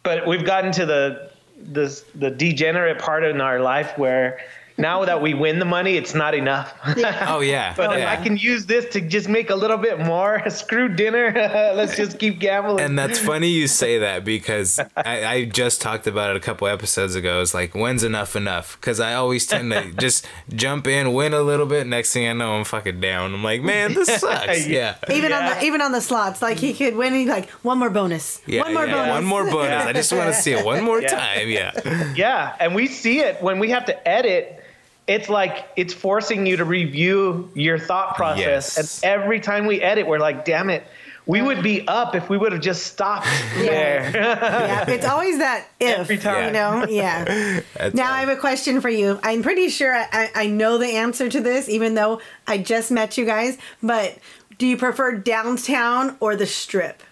[0.02, 1.30] but we've gotten to the
[1.72, 4.38] the the degenerate part in our life where
[4.78, 6.74] now that we win the money, it's not enough.
[7.28, 7.74] Oh yeah.
[7.76, 8.12] but if yeah.
[8.12, 11.32] I can use this to just make a little bit more, screw dinner.
[11.74, 12.84] Let's just keep gambling.
[12.84, 16.66] And that's funny you say that because I, I just talked about it a couple
[16.68, 17.40] episodes ago.
[17.42, 18.78] It's like, when's enough enough?
[18.80, 21.86] Because I always tend to just jump in, win a little bit.
[21.86, 23.34] Next thing I know, I'm fucking down.
[23.34, 24.66] I'm like, man, this sucks.
[24.66, 24.96] Yeah.
[25.10, 27.14] Even on the even on the slots, like he could win.
[27.14, 28.40] He's like one more bonus.
[28.46, 29.10] Yeah, one more yeah, bonus.
[29.10, 29.84] One more bonus.
[29.86, 31.08] I just want to see it one more Yeah.
[31.08, 31.48] time.
[31.48, 32.12] Yeah.
[32.14, 34.62] yeah, and we see it when we have to edit.
[35.06, 38.76] It's like it's forcing you to review your thought process.
[38.76, 39.02] Yes.
[39.02, 40.84] And every time we edit, we're like, damn it,
[41.26, 44.10] we would be up if we would have just stopped there.
[44.14, 46.46] yeah, it's always that if Every time.
[46.46, 46.86] you know.
[46.88, 47.60] Yeah.
[47.94, 49.18] now I have a question for you.
[49.22, 53.18] I'm pretty sure I, I know the answer to this, even though I just met
[53.18, 53.58] you guys.
[53.82, 54.18] But
[54.58, 57.02] do you prefer downtown or the strip?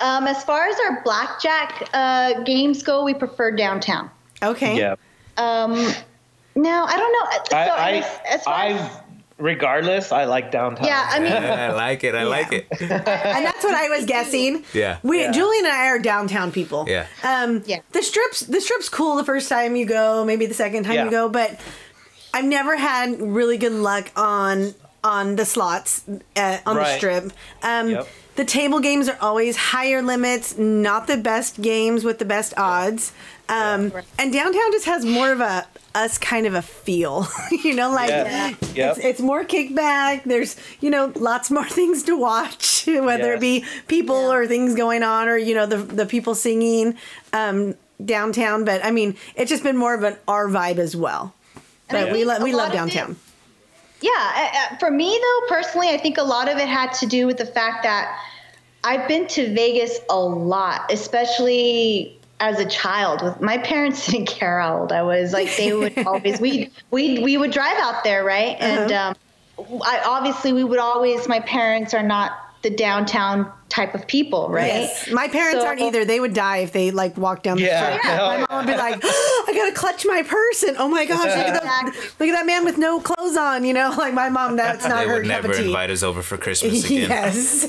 [0.00, 4.10] Um, as far as our blackjack uh, games go, we prefer downtown.
[4.42, 4.76] Okay.
[4.78, 4.96] yeah.
[5.36, 5.92] Um,
[6.54, 7.44] no, I don't know.
[7.50, 8.90] So I, as, as far I, as,
[9.38, 10.86] regardless, I like downtown.
[10.86, 12.14] yeah, I mean, I like it.
[12.14, 12.66] I like it.
[12.80, 12.90] and
[13.44, 14.64] that's what I was guessing.
[14.72, 14.98] Yeah.
[15.02, 15.32] We Yeah.
[15.32, 16.84] Julian and I are downtown people.
[16.88, 17.06] Yeah.
[17.24, 17.80] Um Yeah.
[17.92, 21.04] the strips the strip's cool the first time you go, maybe the second time Yeah.
[21.06, 21.58] you go, but
[22.34, 26.04] I've never had really good luck on on the slots
[26.36, 27.32] uh, on the strip.
[27.62, 28.08] Um Yep.
[28.36, 33.12] the table games are always higher limits, not the best games with the best odds.
[33.48, 37.26] Um, and downtown just has more of a us kind of a feel,
[37.64, 38.48] you know, like Yeah.
[38.74, 38.96] Yep.
[38.96, 40.24] it's, it's more kickback.
[40.24, 45.02] There's, you know, lots more things to watch, whether it be people or things going
[45.02, 46.96] on or, you know, the, the people singing
[47.32, 47.74] um,
[48.04, 48.64] downtown.
[48.64, 51.34] But I mean, it's just been more of an our vibe as well.
[51.88, 53.16] And I we, think lo- we love of it- downtown.
[54.00, 57.36] Yeah, for me though, personally, I think a lot of it had to do with
[57.36, 58.18] the fact that
[58.82, 63.22] I've been to Vegas a lot, especially as a child.
[63.22, 65.32] With my parents didn't care how old I was.
[65.32, 68.56] Like they would always we we we would drive out there, right?
[68.60, 69.14] And um,
[69.86, 71.26] I obviously we would always.
[71.28, 74.66] My parents are not the downtown type of people, right?
[74.66, 75.10] Yes.
[75.10, 76.04] My parents So- aren't either.
[76.04, 77.96] They would die if they like walked down the Yeah.
[77.96, 78.00] street.
[78.04, 78.18] Yeah.
[78.18, 81.46] My mom would be like, I gotta clutch my purse and oh my gosh, look
[81.48, 81.84] at, that,
[82.20, 83.92] look at that man with no clothes on, you know?
[83.98, 85.64] Like my mom, that's not They her would cup never of tea.
[85.66, 87.08] invite us over for Christmas again.
[87.10, 87.68] yes.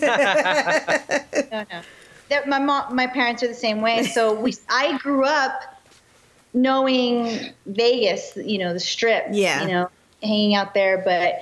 [1.51, 1.81] no, no.
[2.33, 4.03] That my mom, my parents are the same way.
[4.03, 5.61] So we, I grew up
[6.53, 9.27] knowing Vegas, you know, the Strip.
[9.31, 9.61] Yeah.
[9.61, 9.89] You know,
[10.21, 11.39] hanging out there, but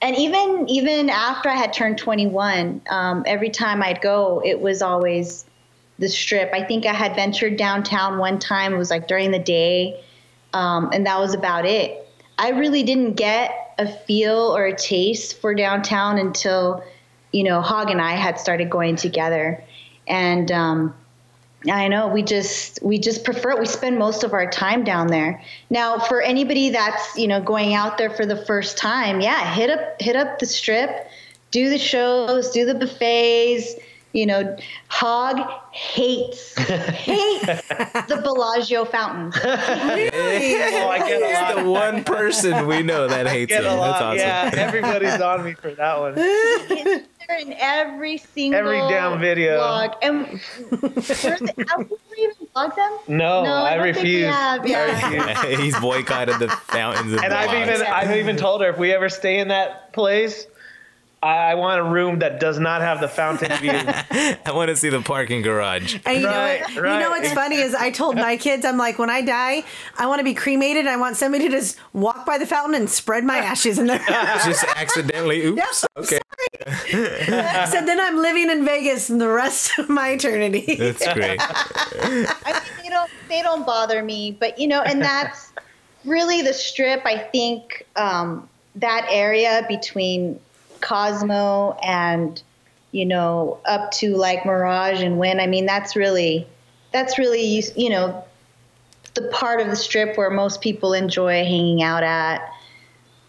[0.00, 4.82] and even even after I had turned 21, um, every time I'd go, it was
[4.82, 5.46] always
[5.98, 6.52] the Strip.
[6.52, 8.74] I think I had ventured downtown one time.
[8.74, 10.02] It was like during the day,
[10.52, 12.08] um, and that was about it.
[12.36, 16.82] I really didn't get a feel or a taste for downtown until,
[17.32, 19.62] you know, Hog and I had started going together,
[20.12, 20.94] and um,
[21.72, 23.58] I know we just we just prefer it.
[23.60, 25.42] We spend most of our time down there.
[25.70, 29.70] Now, for anybody that's you know going out there for the first time, yeah, hit
[29.70, 31.08] up hit up the strip,
[31.50, 33.74] do the shows, do the buffets.
[34.14, 37.46] You know, Hog hates hates
[38.08, 39.34] the Bellagio fountains.
[39.42, 41.56] Oh, I get a He's lot.
[41.56, 43.72] the one person we know that hates Get him.
[43.72, 43.98] a lot.
[43.98, 44.58] That's awesome.
[44.58, 46.14] Yeah, everybody's on me for that one.
[47.32, 49.58] They're in every single Every damn video.
[49.58, 49.94] vlog.
[50.02, 50.26] And
[51.68, 52.98] have we even vlogged them?
[53.08, 54.30] No, I, don't think we refuse.
[54.34, 55.60] have, I refuse.
[55.60, 57.14] He's boycotted the fountains.
[57.22, 60.46] And I've even I've even told her if we ever stay in that place,
[61.22, 63.70] I, I want a room that does not have the fountain view.
[63.72, 65.98] I want to see the parking garage.
[66.04, 68.76] And you Right, know, what, you know what's funny is I told my kids, I'm
[68.76, 69.64] like, when I die,
[69.98, 70.86] I want to be cremated.
[70.86, 73.98] I want somebody to just walk by the fountain and spread my ashes in there.
[74.44, 75.44] Just accidentally.
[75.44, 75.56] Oops.
[75.56, 76.20] Yes, I'm okay.
[77.70, 80.74] so then I'm living in Vegas the rest of my eternity.
[80.76, 81.40] That's great.
[81.40, 85.52] I mean, they don't they don't bother me, but you know, and that's
[86.04, 87.04] really the strip.
[87.04, 90.38] I think um, that area between
[90.82, 92.42] Cosmo and
[92.90, 95.40] you know up to like Mirage and Win.
[95.40, 96.46] I mean, that's really
[96.92, 98.24] that's really you you know
[99.14, 102.50] the part of the strip where most people enjoy hanging out at.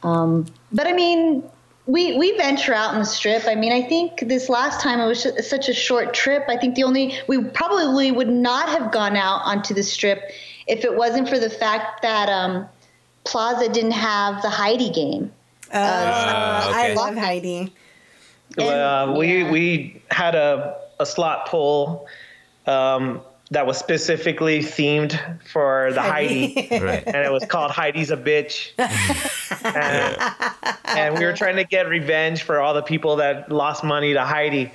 [0.02, 1.44] Um, but I mean,
[1.86, 3.44] we we venture out in the strip.
[3.46, 6.46] I mean, I think this last time it was sh- such a short trip.
[6.48, 10.32] I think the only we probably would not have gone out onto the strip
[10.68, 12.68] if it wasn't for the fact that um,
[13.26, 15.32] Plaza didn't have the Heidi game.
[15.74, 16.96] Uh, I okay.
[16.96, 17.74] love Heidi.
[18.58, 19.52] Uh, we yeah.
[19.52, 22.08] we had a, a slot pull
[22.68, 25.20] um, that was specifically themed
[25.52, 27.04] for the Heidi, Right.
[27.06, 28.74] and it was called Heidi's a bitch.
[29.64, 34.14] and, and we were trying to get revenge for all the people that lost money
[34.14, 34.72] to Heidi.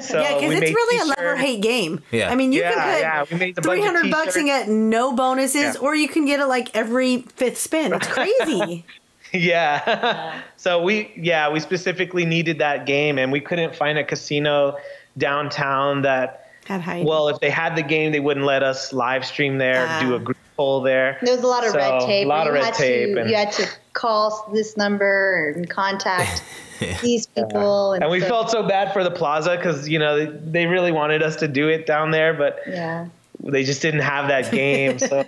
[0.00, 2.00] So Yeah, because we it's made really a love or hate game.
[2.12, 2.30] Yeah.
[2.30, 5.12] I mean, you Yeah, yeah, can put bunch three of hundred bucks and get no
[5.12, 5.80] bonuses, Yeah.
[5.80, 7.92] or you can get it like every fifth spin.
[7.92, 8.06] It's
[8.46, 8.84] crazy.
[9.34, 10.40] Yeah.
[10.56, 14.76] so we yeah, we specifically needed that game and we couldn't find a casino
[15.18, 17.04] downtown that Had Heidi.
[17.06, 20.00] well, if they had the game they wouldn't let us live stream there, Ah.
[20.00, 21.18] do a group poll there.
[21.22, 22.26] There was a lot of So, red tape.
[22.26, 25.52] A lot of you red had tape To, and, you had to call this number
[25.56, 26.42] and contact
[27.02, 27.92] these people.
[27.94, 30.66] And, and we so- felt so bad for the plaza cuz you know, they, they
[30.66, 33.06] really wanted us to do it down there, but Yeah.
[33.40, 34.98] they just didn't have that game.
[35.00, 35.24] So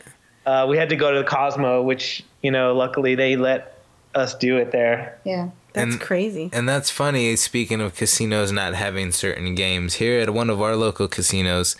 [0.46, 3.78] uh, we had to go to the Cosmo, which, you know, luckily they let
[4.14, 5.18] us do it there.
[5.24, 5.50] Yeah.
[5.72, 6.50] That's And- crazy.
[6.52, 7.36] And that's funny.
[7.36, 11.76] Speaking of casinos not having certain games, here at one of our local casinos,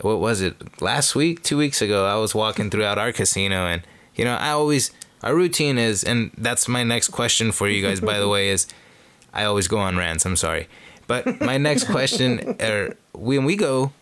[0.00, 0.54] what was it?
[0.80, 3.82] Last week, two weeks ago, I was walking throughout our casino, and
[4.14, 4.90] you know, I always
[5.22, 8.00] our routine is, and that's my next question for you guys.
[8.00, 8.66] by the way, is
[9.32, 10.24] I always go on rants.
[10.24, 10.68] I'm sorry,
[11.06, 13.92] but my next question, er, when we go,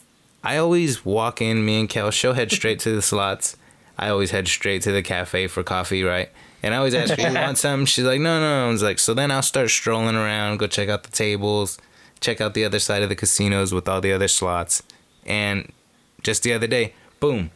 [0.44, 1.64] I always walk in.
[1.64, 3.56] Me and Kel, she'll head straight to the slots.
[4.00, 6.30] I always head straight to the cafe for coffee, right?
[6.62, 8.98] And I always ask her, "You want something?" She's like, "No, no." I was like,
[8.98, 11.78] "So then I'll start strolling around, go check out the tables,
[12.20, 14.82] check out the other side of the casinos with all the other slots."
[15.26, 15.70] And
[16.22, 17.50] just the other day, boom,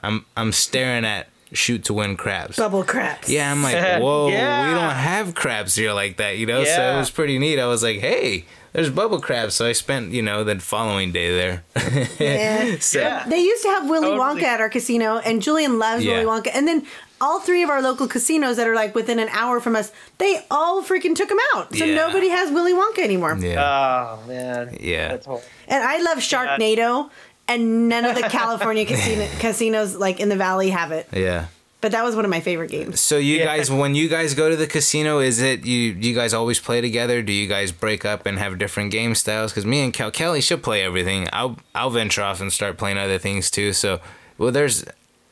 [0.00, 2.56] I'm I'm staring at shoot to win craps.
[2.56, 3.28] Bubble craps.
[3.28, 4.68] Yeah, I'm like, whoa, Yeah.
[4.68, 6.60] we don't have craps here like that, you know.
[6.62, 6.76] Yeah.
[6.76, 7.58] So it was pretty neat.
[7.60, 8.44] I was like, hey,
[8.76, 9.54] there's bubble craps.
[9.54, 11.64] So I spent, you know, the following day there.
[12.20, 12.76] Yeah.
[12.80, 13.26] so Yeah.
[13.26, 14.40] They used to have Willy Totally.
[14.42, 16.22] Wonka at our casino, and Julian loves Yeah.
[16.22, 16.50] Willy Wonka.
[16.54, 16.86] And then
[17.20, 20.44] all three of our local casinos that are like within an hour from us, they
[20.50, 21.74] all freaking took him out.
[21.74, 21.94] So Yeah.
[21.94, 23.36] nobody has Willy Wonka anymore.
[23.40, 24.76] yeah, Oh man.
[24.78, 25.08] Yeah.
[25.16, 25.26] That's.
[25.68, 27.08] And I love Sharknado,
[27.48, 31.08] and none of the California casino- casinos like in the valley have it.
[31.12, 31.46] yeah.
[31.82, 33.00] But that was one of my favorite games.
[33.00, 33.44] So you Yeah.
[33.44, 35.92] guys, when you guys go to the casino, is it you?
[35.92, 37.20] You guys always play together?
[37.22, 39.52] Do you guys break up and have different game styles?
[39.52, 41.28] Because me and Kel Kelly should play everything.
[41.32, 43.72] I'll I'll venture off and start playing other things too.
[43.74, 44.00] So
[44.38, 44.84] well, there's,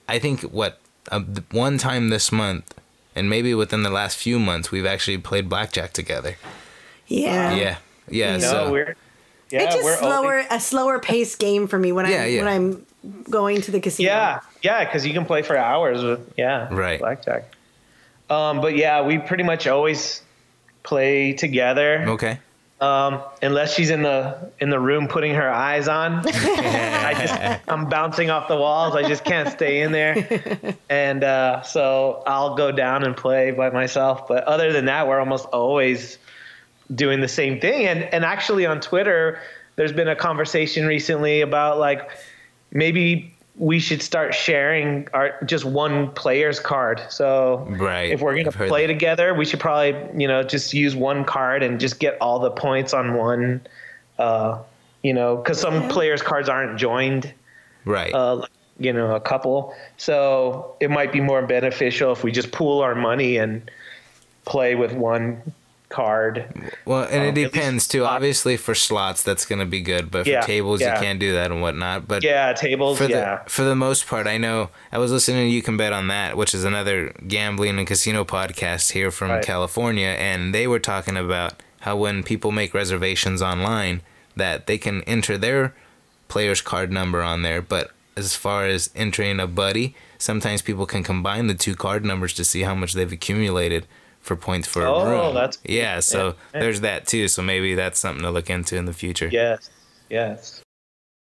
[0.09, 0.79] I think what
[1.11, 2.75] uh, one time this month,
[3.17, 6.37] and maybe within the last few months, we've actually played blackjack together.
[7.07, 7.55] Yeah.
[7.55, 7.77] Yeah,
[8.09, 8.37] yeah.
[8.37, 8.97] No, so we're
[9.51, 12.31] yeah, it's just we're slower, always- a slower paced game for me when Yeah, I'm
[12.31, 12.45] yeah.
[12.45, 12.87] When I'm
[13.31, 14.11] going to the casino.
[14.11, 16.99] yeah, yeah, because you can play for hours with yeah, Right.
[16.99, 17.45] blackjack.
[18.31, 20.23] Um, but yeah, we pretty much always
[20.83, 22.05] play together.
[22.09, 22.39] okay.
[22.81, 27.89] Um, unless she's in the in the room putting her eyes on, I just I'm
[27.89, 28.97] bouncing off the walls.
[28.97, 33.71] I just can't stay in there, and uh, so I'll go down and play by
[33.71, 34.27] myself.
[34.29, 36.19] But other than that, we're almost always
[36.95, 37.87] doing the same thing.
[37.87, 39.39] And and actually on Twitter,
[39.77, 42.11] there's been a conversation recently about like
[42.73, 47.01] maybe we should start sharing our just one player's card.
[47.09, 48.11] So Right.
[48.11, 48.93] if we're gonna play that.
[48.93, 52.51] together, we should probably you know just use one card and just get all the
[52.51, 53.61] points on one.
[54.19, 54.59] Uh,
[55.03, 57.33] you know, because some players' cards aren't joined.
[57.85, 58.13] Right.
[58.15, 58.47] Uh,
[58.79, 59.75] you know, a couple.
[59.99, 63.71] So it might be more beneficial if we just pool our money and
[64.47, 65.43] play with one
[65.95, 66.45] card.
[66.85, 68.05] Well, and Um, it depends too.
[68.05, 70.95] Obviously, for slots, that's gonna be good, but Yeah, for tables, yeah.
[70.95, 72.09] you can't do that and whatnot.
[72.09, 72.99] But Yeah, tables.
[72.99, 73.39] for the yeah.
[73.47, 76.37] for the most part, I know I was listening to You Can Bet on That,
[76.37, 79.45] which is another gambling and casino podcast here from Right.
[79.45, 84.01] California, and they were talking about how when people make reservations online,
[84.37, 85.75] that they can enter their
[86.29, 91.03] player's card number on there, but as far as entering a buddy, sometimes people can
[91.03, 93.87] combine the two card numbers to see how much they've accumulated
[94.25, 95.35] for points for Oh, a room.
[95.35, 96.01] that's- yeah.
[96.01, 96.61] So yeah.
[96.61, 97.29] there's that too.
[97.29, 99.29] So maybe that's something to look into in the future.
[99.31, 99.71] Yes.
[100.11, 100.63] Yes.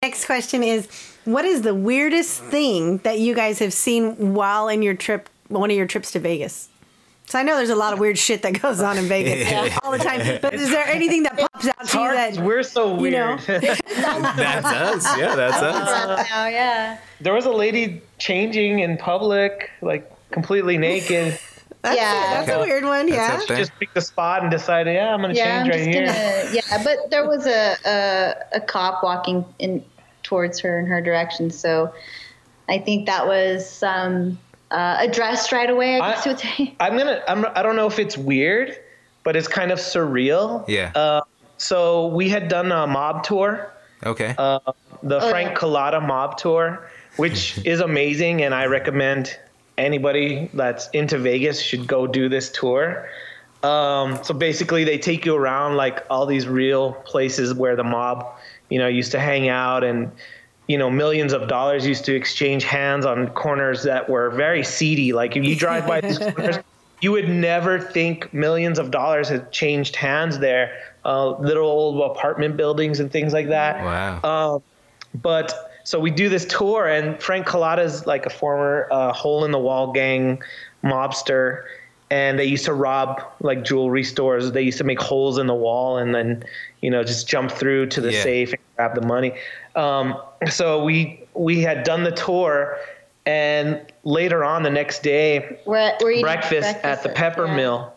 [0.02, 0.88] Next question is
[1.24, 5.70] what is the weirdest thing that you guys have seen while in your trip one
[5.70, 6.68] of your trips to Vegas?
[7.26, 9.90] So I know there's a lot of weird shit that goes on in Vegas all
[9.92, 10.38] the time.
[10.42, 13.12] But is there anything that pops out to you Hard- that We're so you weird.
[13.14, 13.36] know?
[13.46, 15.18] that's us.
[15.18, 16.26] Yeah, that's uh, us.
[16.34, 16.98] Oh yeah.
[17.20, 21.38] there was a lady changing in public, like completely naked.
[21.84, 22.42] That's, Yeah.
[22.42, 23.38] a, that's a weird one, yeah.
[23.40, 26.06] up just picked a spot and decided, yeah, I'm gonna Yeah, I'm change right here.
[26.06, 26.54] gonna.
[26.54, 29.84] Yeah, but there was a, a a cop walking in
[30.22, 31.92] towards her in her direction, so
[32.70, 34.38] I think that was um,
[34.70, 36.00] uh, addressed right away.
[36.00, 36.74] I guess I- you would say.
[36.80, 37.22] I'm gonna.
[37.28, 37.44] I'm.
[37.54, 38.78] I don't know if it's weird,
[39.22, 40.64] but it's kind of surreal.
[40.66, 40.90] Yeah.
[40.94, 41.20] Uh,
[41.58, 43.70] so we had done a mob tour,
[44.06, 44.34] Okay.
[44.38, 44.58] uh,
[45.02, 45.56] the Oh, Frank yeah.
[45.56, 49.38] Cullotta mob tour, which is amazing, and I recommend
[49.78, 53.08] anybody that's into Vegas should go do this tour.
[53.62, 58.26] Um, so basically, they take you around like all these real places where the mob,
[58.68, 60.10] you know, used to hang out, and
[60.66, 65.12] you know, millions of dollars used to exchange hands on corners that were very seedy.
[65.12, 66.58] Like if you drive by these corners,
[67.00, 70.78] you would never think millions of dollars had changed hands there.
[71.04, 73.82] Uh, little old apartment buildings and things like that.
[73.84, 74.54] wow.
[74.54, 74.62] Um,
[75.20, 79.50] but so we do this tour, and Frank Cullotta's like a former uh, hole in
[79.50, 80.42] the wall gang
[80.82, 81.64] mobster,
[82.10, 84.50] and they used to rob like jewelry stores.
[84.52, 86.42] They used to make holes in the wall and then,
[86.80, 88.22] you know, just jump through to the Yeah.
[88.22, 89.34] safe and grab the money.
[89.74, 90.16] Um,
[90.50, 92.78] so we we had done the tour,
[93.26, 97.56] and later on the next day, We're, at, we're eating breakfast, at the Pepper yeah.
[97.56, 97.92] Mill,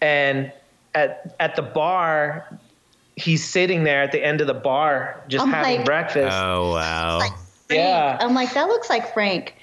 [0.00, 0.52] and
[0.94, 2.46] at at the bar,
[3.16, 6.36] he's sitting there at the end of the bar just I'm having like- breakfast.
[6.36, 7.18] Oh wow.
[7.18, 7.34] Frank.
[7.70, 8.18] Yeah.
[8.20, 9.54] I'm like that looks like Frank.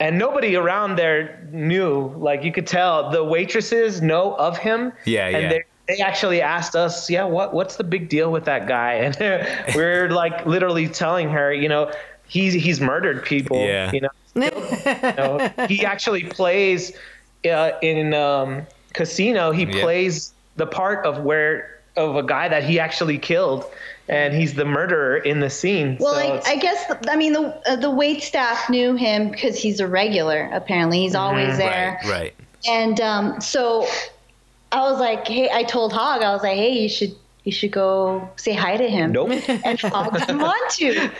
[0.00, 2.08] and nobody around there knew.
[2.16, 4.92] Like you could tell, the waitresses know of him.
[5.04, 5.48] Yeah, and yeah.
[5.48, 8.94] they're they actually asked us, yeah, what what's the big deal with that guy?
[9.20, 11.92] And we're like literally telling her, you know,
[12.26, 13.58] he's he's murdered people.
[13.60, 13.92] Yeah.
[13.92, 16.92] You know, you know, he actually plays
[17.48, 19.52] uh, in um, Casino.
[19.52, 19.82] He Yeah.
[19.82, 23.64] plays the part of where of a guy that he actually killed,
[24.08, 25.96] and he's the murderer in the scene.
[26.00, 29.30] Well, So like it's- I guess I mean the uh, the wait staff knew him
[29.30, 30.48] because he's a regular.
[30.52, 31.98] Apparently, he's always there.
[32.04, 32.34] Right, right.
[32.68, 33.86] And um, so
[34.72, 37.14] I was like, hey, I told Hog, I was like, hey, you should
[37.44, 39.12] you should go say hi to him.
[39.12, 39.30] Nope.
[39.48, 41.10] And Hog didn't want to.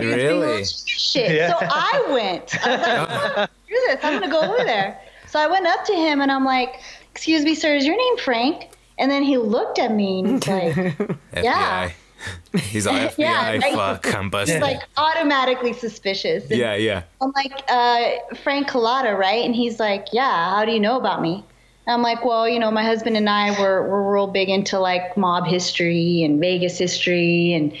[0.00, 0.64] Really?
[0.64, 1.34] Shit.
[1.34, 1.48] Yeah.
[1.58, 2.66] So I went.
[2.66, 3.08] I was like,
[3.38, 4.04] "Oh, screw this.
[4.04, 5.00] I'm gonna go over there.
[5.28, 6.80] So I went up to him and I'm like,
[7.12, 8.68] excuse me, sir, is your name Frank?
[8.98, 10.76] And then he looked at me and he's like,
[11.42, 11.88] Yeah.
[11.88, 11.92] FBI.
[12.60, 13.14] He's all FBI.
[13.18, 14.54] Yeah, like- fuck, I'm busted.
[14.54, 16.48] he's like automatically suspicious.
[16.50, 17.02] And yeah, yeah.
[17.20, 19.44] I'm like, uh, Frank Cullotta, right?
[19.44, 21.44] And he's like, Yeah, how do you know about me?
[21.86, 24.78] And I'm like, Well, you know, my husband and I were, were real big into
[24.78, 27.52] like mob history and Vegas history.
[27.52, 27.74] And,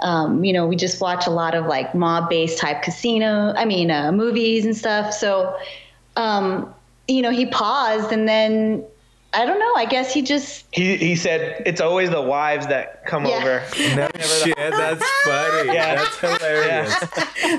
[0.00, 3.64] um, you know, we just watch a lot of like mob based type casino, I
[3.64, 5.12] mean, uh, movies and stuff.
[5.12, 5.56] So,
[6.14, 6.72] um,
[7.08, 8.84] you know, he paused and then
[9.34, 13.04] I don't know, I guess he just, he he said it's always the wives that
[13.04, 13.36] come Yeah.
[13.36, 13.62] over.
[13.94, 15.68] No shit, that's funny.
[15.74, 15.96] Yeah.
[15.96, 16.98] That's hilarious.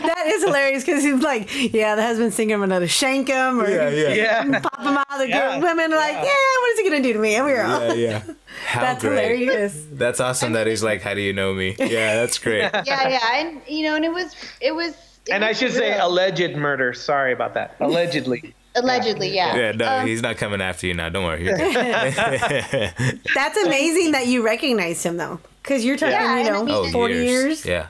[0.05, 3.69] that is hilarious because he's like, yeah, the husband's thinking I'm gonna shank him or
[3.69, 4.13] Yeah, yeah.
[4.45, 4.59] Yeah.
[4.61, 5.05] pop him out.
[5.19, 5.59] The Yeah.
[5.59, 7.35] women are like, yeah, what is he gonna do to me?
[7.35, 8.33] And we're all, Yeah, yeah.
[8.65, 9.37] How that's great.
[9.39, 9.85] hilarious.
[9.91, 11.75] That's awesome that he's like, how do you know me?
[11.77, 12.61] Yeah, that's great.
[12.61, 13.35] yeah, yeah.
[13.35, 14.89] And, you know, and it was, it was,
[15.27, 16.93] it And I was should say alleged murder.
[16.93, 17.75] Sorry about that.
[17.79, 18.55] Allegedly.
[18.75, 19.55] Allegedly, yeah.
[19.55, 21.09] Yeah, no, Um, he's not coming after you now.
[21.09, 21.43] Don't worry.
[21.45, 21.73] You're good.
[23.35, 26.63] That's amazing that you recognized him though, because you're talking, Yeah, you and I know,
[26.65, 27.65] mean- oh, 40 years.
[27.65, 27.87] Yeah.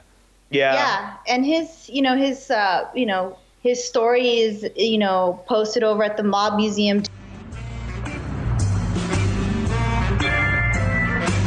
[0.51, 0.73] Yeah.
[0.73, 5.83] yeah and his you know his uh you know his story is you know posted
[5.83, 7.03] over at the mob museum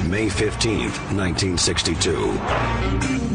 [0.09, 3.32] May 15th, 1962.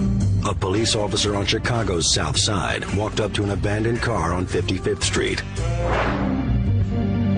[0.48, 5.04] A police officer on Chicago's South Side walked up to an abandoned car on 55th
[5.04, 5.44] Street.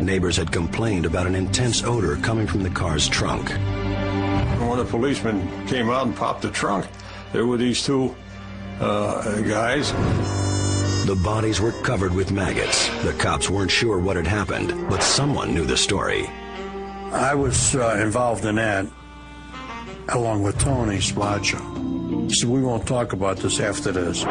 [0.05, 3.49] Neighbors had complained about an intense odor coming from the car's trunk.
[3.49, 6.86] When the policeman came out and popped the trunk,
[7.34, 8.16] there were these two
[8.80, 9.91] uh, guys.
[11.07, 12.89] The bodies were covered with maggots.
[13.03, 16.28] The cops weren't sure what had happened, but someone knew the story.
[17.12, 18.86] I was uh, involved in that,
[20.10, 21.60] along with Tony Spaccia.
[22.30, 24.23] So we won't talk about this after this.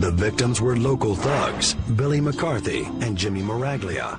[0.00, 4.18] The victims were local thugs, Billy McCarthy and Jimmy Miraglia,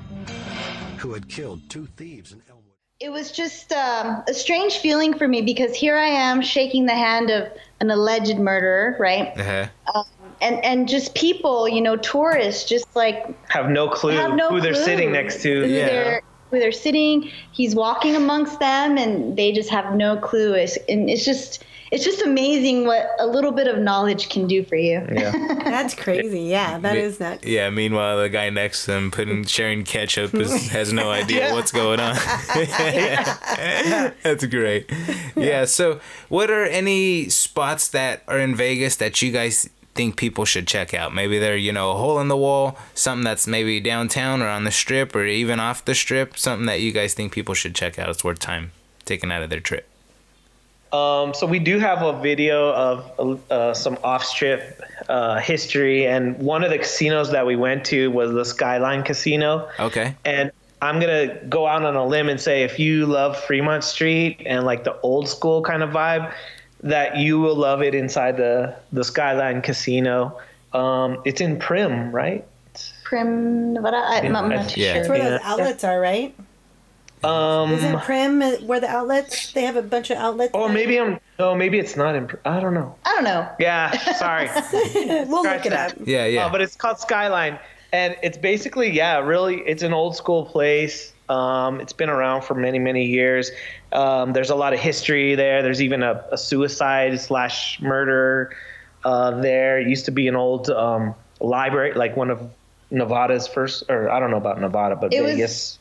[0.97, 2.63] who had killed two thieves in Elmwood.
[2.99, 6.95] it was just um, a strange feeling for me because here i am shaking the
[6.95, 7.47] hand of
[7.79, 9.67] an alleged murderer right Uh-huh.
[9.93, 10.05] um,
[10.41, 13.17] and and just people you know tourists just like
[13.49, 15.63] Have no clue have no who they're sitting next to.
[15.65, 15.85] who Yeah.
[15.87, 20.77] they're who they're sitting he's walking amongst them and they just have no clue it's,
[20.89, 24.75] and it's just it's just amazing what a little bit of knowledge can do for
[24.75, 25.31] you Yeah.
[25.63, 26.41] That's crazy.
[26.41, 27.45] Yeah, that is nuts.
[27.45, 31.71] Yeah, meanwhile, the guy next to him putting sharing ketchup is, has no idea what's
[31.71, 32.15] going on.
[34.23, 34.91] That's great.
[35.35, 40.45] Yeah, so what are any spots that are in Vegas that you guys think people
[40.45, 41.13] should check out?
[41.13, 44.63] Maybe they're, you know, a hole in the wall, something that's maybe downtown or on
[44.63, 47.97] the strip or even off the strip, something that you guys think people should check
[47.99, 48.09] out.
[48.09, 48.71] It's worth time
[49.05, 49.87] taking out of their trip.
[50.93, 56.63] Um, so we do have a video of uh, some off-strip uh, history, and one
[56.63, 59.69] of the casinos that we went to was the Skyline Casino.
[59.79, 60.15] Okay.
[60.25, 64.41] And I'm gonna go out on a limb and say, if you love Fremont Street
[64.45, 66.31] and like the old school kind of vibe,
[66.83, 70.39] that you will love it inside the the Skyline Casino.
[70.73, 72.45] Um, it's in Primm, right?
[73.03, 73.97] Primm Nevada?
[73.97, 74.93] I, am not too Yeah.
[74.93, 75.51] That's sure where those Yeah.
[75.51, 76.35] outlets are, right?
[77.23, 79.51] Um, Isn't Primm uh, where the outlets?
[79.53, 80.51] They have a bunch of outlets.
[80.53, 81.19] or maybe I'm.
[81.39, 82.27] No, maybe it's not in.
[82.27, 82.39] Primm.
[82.45, 82.95] I don't know.
[83.05, 84.49] i don't know Yeah, sorry.
[85.27, 85.93] we'll look it up.
[86.03, 86.45] Yeah, yeah.
[86.45, 87.59] Uh, but it's called Skyline,
[87.91, 91.13] and it's basically yeah, really, it's an old school place.
[91.29, 93.51] Um, it's been around for many many years.
[93.91, 95.61] Um, there's a lot of history there.
[95.63, 98.55] There's even a, a suicide slash murder
[99.03, 99.79] uh, there.
[99.79, 102.49] It used to be an old um, library, like one of
[102.89, 105.79] Nevada's first, or I don't know about Nevada, but It was- Vegas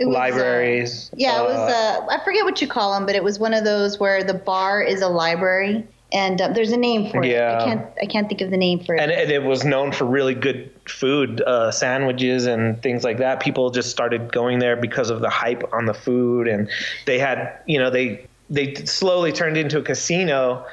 [0.00, 1.10] was, uh, libraries.
[1.14, 3.54] yeah it was Uh, uh, i forget what you call them but it was one
[3.54, 7.30] of those where the bar is a library and uh, there's a name for it
[7.30, 7.58] Yeah.
[7.60, 9.92] i can't i can't think of the name for it and it, it was known
[9.92, 13.38] for really good food, uh, sandwiches and things like that.
[13.38, 16.68] People just started going there because of the hype on the food, and
[17.06, 20.66] they had, you know, they they slowly turned into a casino,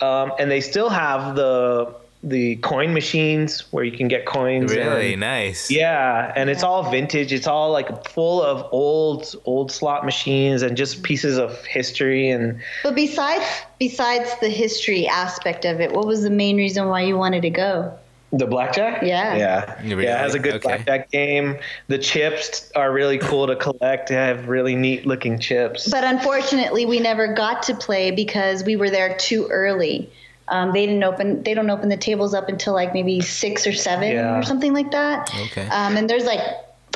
[0.00, 4.72] um, and they still have the the coin machines where you can get coins.
[4.74, 5.70] Really and- nice.
[5.70, 7.32] Yeah, and it's all vintage.
[7.32, 12.60] It's all like full of old old slot machines and just pieces of history and
[12.82, 13.44] But besides
[13.78, 17.50] besides the history aspect of it, what was the main reason why you wanted to
[17.50, 17.92] go?
[18.32, 19.02] the blackjack.
[19.02, 19.34] Yeah.
[19.36, 20.04] Yeah, Really?
[20.04, 20.14] yeah.
[20.14, 20.68] It has a good Okay.
[20.68, 21.56] blackjack game.
[21.88, 24.08] The chips are really cool to collect.
[24.10, 25.88] They have really neat looking chips.
[25.90, 30.08] But unfortunately, we never got to play because we were there too early.
[30.50, 31.42] Um, they didn't open.
[31.42, 34.38] They don't open the tables up until like maybe six or seven Yeah.
[34.38, 35.30] or something like that.
[35.46, 35.66] Okay.
[35.68, 36.40] Um, and there's like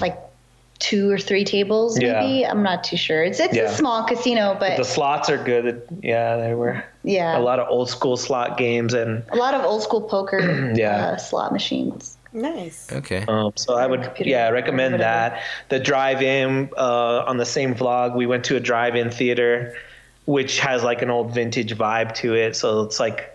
[0.01, 0.19] like
[0.81, 2.21] two or three tables Yeah.
[2.21, 2.45] maybe.
[2.45, 3.23] I'm not too sure.
[3.23, 3.71] It's it's Yeah.
[3.71, 5.83] a small casino, but the slots are good.
[6.03, 9.65] Yeah, they were yeah, a lot of old school slot games and a lot of
[9.65, 11.11] old school poker Yeah.
[11.11, 12.17] uh, slot machines.
[12.33, 12.91] Nice.
[12.91, 13.25] Okay.
[13.29, 15.41] Um, so I would, yeah, recommend that.
[15.69, 19.73] The drive-in uh, on the same vlog, we went to a drive-in theater,
[20.25, 22.57] which has like an old vintage vibe to it.
[22.57, 23.31] So it's like,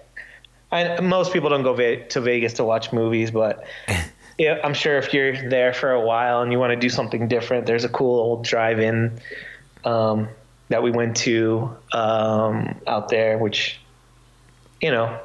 [0.71, 3.63] I, most people don't go ve- to Vegas to watch movies, but
[4.37, 7.27] yeah, I'm sure if you're there for a while and you want to do something
[7.27, 9.19] different, there's a cool old drive-in
[9.85, 10.27] um,
[10.69, 13.79] that we went to um, out there, which,
[14.81, 15.19] you know,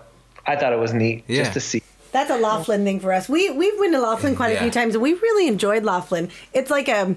[0.47, 1.43] I thought it was neat Yeah.
[1.43, 1.83] just to see.
[2.13, 3.29] That's a Laughlin thing for us.
[3.29, 6.31] We we've been to Laughlin quite a few times, and we really enjoyed Laughlin.
[6.53, 7.17] It's like a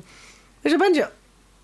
[0.64, 1.12] there's a bunch of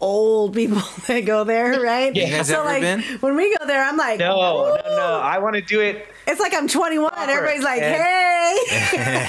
[0.04, 2.16] old people that go there, right?
[2.16, 3.02] You guys ever like been?
[3.22, 5.20] when we go there, I'm like, No, no, no.
[5.24, 6.08] I want to do it.
[6.28, 7.12] It's like I'm 21.
[7.18, 8.60] Everybody's like, and- hey,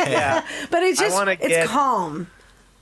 [0.12, 0.44] Yeah.
[0.70, 2.26] but it's just wanna it's get- calm.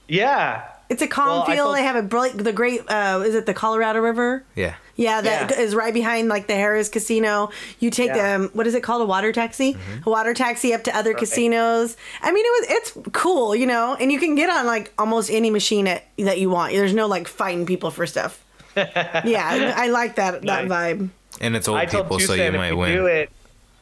[0.08, 0.64] Yeah.
[0.88, 1.64] It's a calm Well, I feel.
[1.64, 4.44] told- they have a brilliant, the great, uh, is it the Colorado River?
[4.54, 4.74] Yeah.
[4.96, 5.78] Yeah, that is Yeah.
[5.78, 7.50] right behind like the Harrah's Casino.
[7.80, 8.34] You take Yeah.
[8.36, 9.76] um, what is it called, a water taxi?
[10.06, 11.96] A water taxi up to other casinos.
[12.22, 12.66] I mean, it was
[13.04, 16.38] it's cool, you know, and you can get on like almost any machine at, that
[16.40, 16.72] you want.
[16.74, 18.44] There's no like fighting people for stuff.
[18.76, 20.70] yeah, I like that that Nice.
[20.96, 21.08] vibe.
[21.40, 23.16] And it's old I told people, so Two Cent you if might we do win.
[23.16, 23.30] it.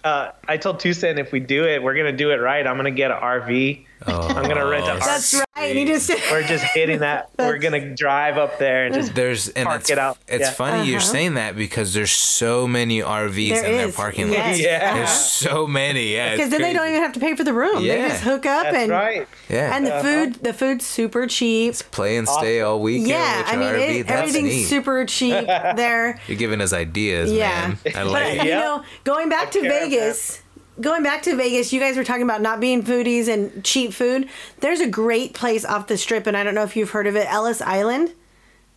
[0.03, 2.67] Uh, I told Two Cent if we do it, we're gonna do it right.
[2.67, 3.85] I'm gonna get an RV.
[4.07, 5.05] I'm gonna rent an RV.
[5.05, 5.77] That's right.
[5.77, 7.31] You just We're just hitting that.
[7.39, 10.17] we're gonna drive up there and just There's and park it's, it out.
[10.27, 10.51] it's Yeah.
[10.53, 11.07] funny you're Uh-huh.
[11.13, 14.33] saying that because there's so many RVs There in their is, parking lot.
[14.33, 14.61] yes.
[14.61, 14.95] Yeah.
[14.95, 16.15] There's so many.
[16.15, 16.31] Yeah.
[16.33, 17.83] because it's then they don't even have to pay for the room.
[17.85, 17.97] Yeah.
[18.03, 19.29] They just hook up That's and right.
[19.51, 19.77] Yeah.
[19.77, 20.03] and the Uh-huh.
[20.03, 21.75] food the food's super cheap.
[21.91, 24.01] play and stay all weekend Yeah, I mean RV.
[24.01, 24.65] it, That's everything's neat.
[24.65, 26.19] super cheap there.
[26.27, 27.49] You're giving us ideas, Yeah.
[27.69, 27.79] man.
[27.87, 28.47] I But like you it.
[28.47, 28.61] Yeah.
[28.61, 29.91] know, going back to caravan.
[29.91, 30.41] Vegas,
[30.81, 34.29] going back to Vegas, you guys were talking about not being foodies and cheap food.
[34.61, 37.17] There's a great place off the strip, and I don't know if you've heard of
[37.17, 38.13] it, Ellis Island.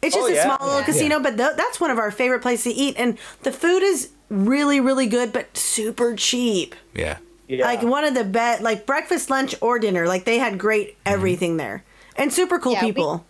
[0.02, 0.86] It's just Oh, a small little Yeah.
[0.86, 4.10] casino, but th- that's one of our favorite places to eat, and the food is
[4.30, 6.76] really, really good, but super cheap.
[6.94, 7.18] Yeah.
[7.48, 7.66] Yeah.
[7.66, 10.08] Like one of the best, like breakfast, lunch, or dinner.
[10.08, 11.14] Like they had great Mm-hmm.
[11.14, 11.84] everything there,
[12.18, 13.26] and super cool Yeah, we- people.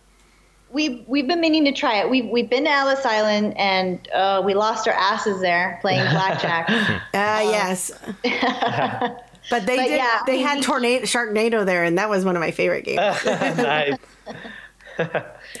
[0.74, 2.10] We've we've been meaning to try it.
[2.10, 6.68] We've we've been to Ellis Island and uh, we lost our asses there playing blackjack.
[7.14, 7.92] Uh, yes.
[9.50, 9.90] but they But did.
[9.96, 13.24] yeah, they we- had tornado Sharknado there, and that was one of my favorite games.
[13.24, 13.96] nice.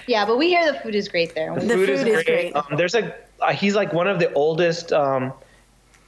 [0.08, 1.54] yeah, but we hear the food is great there.
[1.54, 2.54] The food is great.
[2.56, 5.32] Um, there's a uh, he's like one of the oldest um,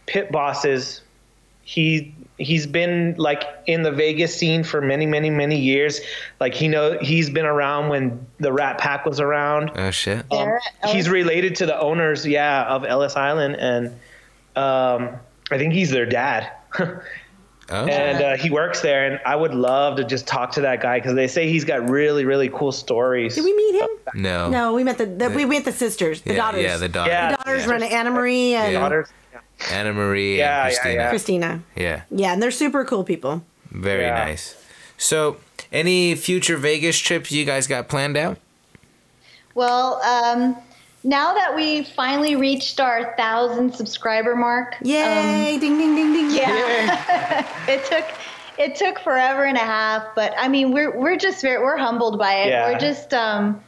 [0.06, 1.02] pit bosses.
[1.62, 6.00] He he's been like in the Vegas scene for many many many years.
[6.40, 9.72] Like he know he's been around when the Rat Pack was around.
[9.74, 10.24] Oh shit.
[10.32, 10.50] Um,
[10.88, 13.86] he's related to the owners, yeah, of Ellis Island, and
[14.56, 15.16] um,
[15.50, 16.50] I think he's their dad.
[17.68, 17.84] Oh.
[17.86, 21.00] and uh, he works there, and I would love to just talk to that guy
[21.00, 23.34] because they say he's got really really cool stories.
[23.34, 23.88] Did we meet him?
[24.14, 24.48] no.
[24.48, 26.62] No, we met the, the we met the sisters, the yeah, daughters.
[26.62, 27.10] Yeah, the daughters.
[27.12, 27.30] Yeah.
[27.32, 27.70] The daughters yeah.
[27.72, 28.78] run Anna Marie and Yeah.
[28.78, 29.08] Daughters.
[29.70, 30.94] Anna Marie Yeah, and Christina.
[30.94, 31.08] yeah.
[31.10, 31.62] Christina.
[31.74, 32.02] yeah.
[32.10, 33.42] Yeah, and they're super cool people.
[33.70, 34.24] Very Yeah.
[34.24, 34.54] nice.
[34.98, 35.36] So,
[35.72, 38.38] any future Vegas trips you guys got planned out?
[39.54, 40.56] Well, um,
[41.04, 45.56] now that we finally reached our thousand subscriber mark, Yay!
[45.60, 46.26] ding ding ding ding.
[46.26, 48.04] Um, yeah, it took
[48.58, 52.18] it took forever and a half, but I mean we're we're just very we're humbled
[52.18, 52.48] by it.
[52.48, 52.70] Yeah.
[52.72, 53.62] We're just um,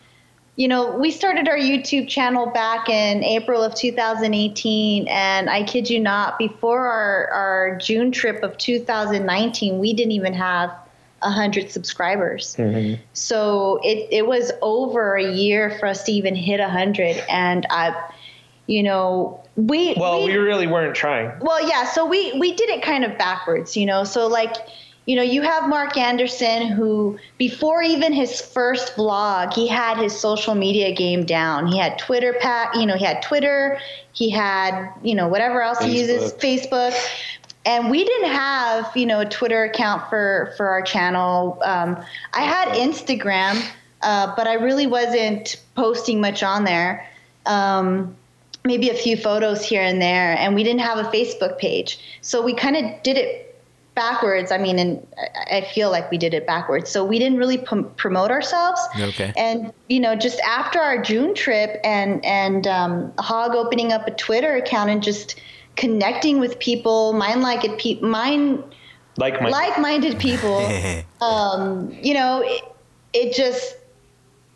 [0.59, 5.89] you know we started our YouTube channel back in April of 2018, and I kid
[5.89, 10.77] you not, before our our June trip of 2019, we didn't even have
[11.23, 12.57] hundred subscribers.
[12.57, 13.01] Mm-hmm.
[13.13, 17.65] So it, it was over a year for us to even hit a hundred, and
[17.71, 17.95] I,
[18.67, 21.39] you know, we Well, we really weren't trying.
[21.41, 21.85] well, yeah.
[21.85, 24.03] So we we did it kind of backwards, you know.
[24.03, 24.57] So like,
[25.09, 30.15] you know, you have Mark Anderson who before even his first vlog, he had his
[30.15, 31.67] social media game down.
[31.67, 33.81] He had Twitter pack, you know, he had Twitter,
[34.13, 36.95] he had, you know, whatever else he uses, Facebook.
[37.65, 41.59] And we didn't have, you know, a Twitter account for for our channel.
[41.65, 41.97] Um,
[42.35, 43.65] I had Instagram,
[44.03, 47.09] uh, but I really wasn't posting much on there.
[47.47, 48.15] Um,
[48.63, 51.99] maybe a few photos here and there, and we didn't have a Facebook page.
[52.21, 53.48] So we kind of did it
[53.99, 54.51] backwards.
[54.53, 56.89] I mean, and I I feel like we did it backwards.
[56.91, 58.81] So we didn't really prom- promote ourselves.
[58.99, 59.33] Okay.
[59.37, 64.13] And you know, just after our June trip and and um, Hog opening up a
[64.13, 65.41] Twitter account and just
[65.77, 68.63] connecting with people, mind like it, pe- mind
[69.17, 70.59] Like my like-minded people.
[71.21, 72.63] um, you know, it,
[73.13, 73.77] it just,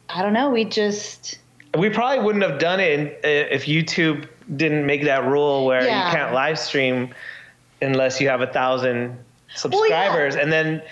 [0.08, 0.50] I don't know.
[0.50, 1.38] We just,
[1.78, 6.08] we probably wouldn't have done it uh, if YouTube didn't make that rule where Yeah.
[6.08, 7.14] you can't live stream
[7.80, 9.16] unless you have a thousand
[9.54, 10.36] subscribers.
[10.36, 10.82] And then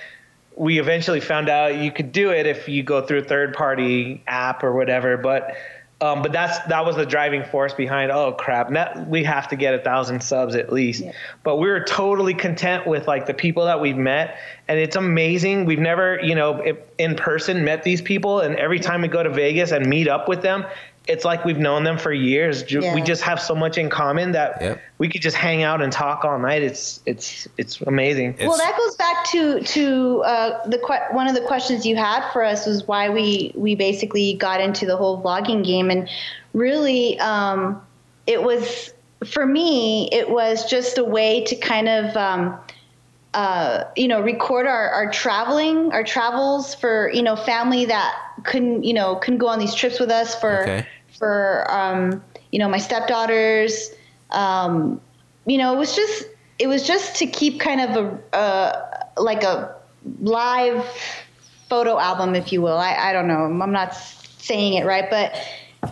[0.57, 4.23] we eventually found out you could do it if you go through a third party
[4.27, 5.17] app or whatever.
[5.17, 5.57] But
[6.03, 8.11] um, but that's that was the driving force behind.
[8.11, 8.71] Oh crap!
[8.71, 11.05] Now we have to get a thousand subs at least.
[11.43, 15.67] But we were totally content with like the people that we've met, and it's amazing.
[15.67, 19.23] We've never, you know, if- in person met these people, and every time we go
[19.23, 20.65] to Vegas and meet up with them,
[21.11, 22.63] it's like we've known them for years.
[22.63, 24.63] Ju- We just have so much in common that
[24.99, 26.63] we could just hang out and talk all night.
[26.63, 28.37] It's it's it's amazing.
[28.39, 32.31] well, that goes back to, to uh, the que- one of the questions you had
[32.33, 35.91] for us was why we, we basically got into the whole vlogging game.
[35.91, 36.09] And
[36.55, 37.83] really, um,
[38.27, 38.93] it was,
[39.27, 42.59] for me, it was just a way to kind of, um,
[43.35, 48.13] uh, you know, record our, our traveling, our travels for, you know, family that
[48.45, 50.87] couldn't, you know, couldn't go on these trips with us for, Okay.
[51.21, 53.91] For, um, you know, my stepdaughters.
[54.31, 55.01] Um,
[55.47, 56.27] you know, it was just,
[56.59, 59.77] it was just to keep kind of a, uh, like a
[60.21, 60.85] live
[61.69, 62.79] photo album, if you will.
[62.79, 63.45] I, I don't know.
[63.45, 65.37] I'm not saying it right, but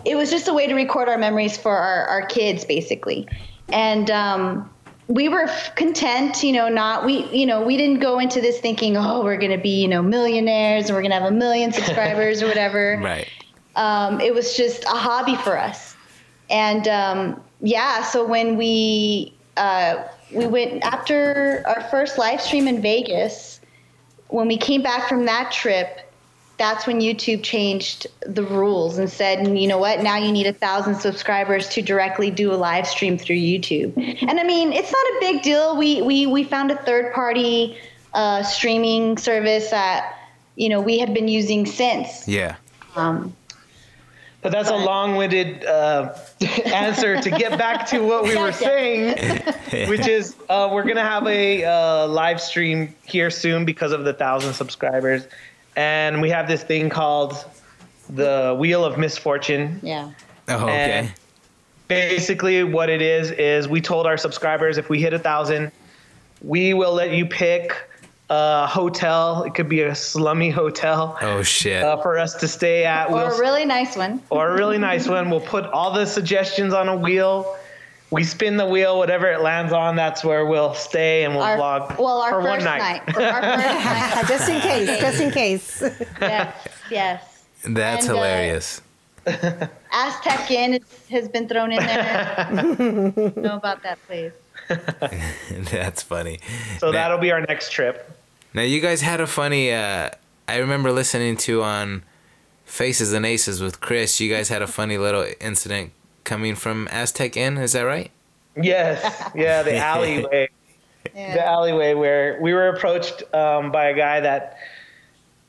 [0.03, 3.27] it was just a way to record our memories for our, our kids, basically.
[3.69, 4.69] And, um,
[5.07, 8.59] we were f- content, you know, not we, you know, we didn't go into this
[8.59, 11.35] thinking, oh, we're going to be, you know, millionaires and we're going to have a
[11.35, 12.99] million subscribers or whatever.
[13.03, 13.27] Right.
[13.79, 15.95] Um, it was just a hobby for us.
[16.49, 22.81] And um, yeah, so when we uh, we went after our first live stream in
[22.81, 23.61] Vegas,
[24.27, 26.11] when we came back from that trip,
[26.57, 30.53] that's when YouTube changed the rules and said, you know what, now you need a
[30.53, 33.95] thousand subscribers to directly do a live stream through YouTube.
[34.27, 35.77] And I mean, it's not a big deal.
[35.77, 37.77] We we we found a third party
[38.13, 40.17] uh, streaming service that
[40.57, 42.27] you know we had been using since.
[42.27, 42.57] Yeah.
[42.97, 43.33] Um,
[44.41, 46.15] But that's a long-winded uh,
[46.65, 49.17] answer to get back to what we were saying,
[49.89, 54.13] which is uh, we're gonna have a uh, live stream here soon because of the
[54.13, 55.27] thousand subscribers,
[55.75, 57.43] and we have this thing called
[58.09, 59.79] the Wheel of Misfortune.
[59.83, 60.11] Yeah.
[60.47, 60.71] Oh, okay.
[60.71, 61.13] And
[61.89, 65.71] basically, what it is is we told our subscribers if we hit a thousand,
[66.41, 67.75] we will let you pick
[68.29, 69.43] a hotel.
[69.43, 71.83] It could be a slummy hotel Oh shit.
[71.83, 73.09] uh, for us to stay at.
[73.09, 74.21] or We'll a really nice one.
[74.29, 75.29] or a really nice one.
[75.29, 77.55] We'll put all the suggestions on a wheel.
[78.11, 81.57] We spin the wheel, whatever it lands on, that's where we'll stay and we'll Our-
[81.57, 82.79] vlog well, our for one first night.
[83.05, 83.13] night.
[83.13, 84.25] For our first night.
[84.27, 85.81] just in case, just in case.
[86.19, 87.43] yes, yes.
[87.65, 88.81] That's and, uh, hilarious.
[89.91, 92.47] Aztec Inn is, has been thrown in there.
[93.35, 94.31] know about that place.
[95.71, 96.39] That's funny.
[96.79, 98.09] So Now- that'll be our next trip.
[98.53, 99.71] Now you guys had a funny.
[99.71, 100.09] Uh,
[100.47, 102.03] I remember listening to on
[102.65, 104.19] Faces and Aces with Chris.
[104.19, 105.91] You guys had a funny little incident
[106.23, 107.57] coming from Aztec Inn.
[107.57, 108.11] Is that right?
[108.61, 110.49] Yes, yeah, the alleyway.
[111.13, 114.57] The alleyway where we were approached um, by a guy that,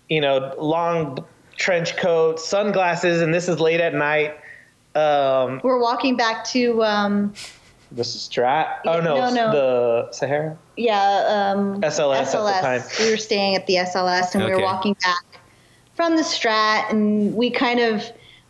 [0.08, 1.24] you know, long
[1.56, 4.36] trench coat, sunglasses, and this is late at night.
[4.94, 7.34] Um, We're walking back to um,
[7.92, 8.78] the Strat.
[8.86, 9.52] Oh no, No, no.
[9.52, 10.56] the Sahara.
[10.80, 12.82] Yeah um, SLS at the time.
[12.98, 15.24] We were staying at the SLS and we were walking back
[15.94, 18.02] from the Strat, and we kind of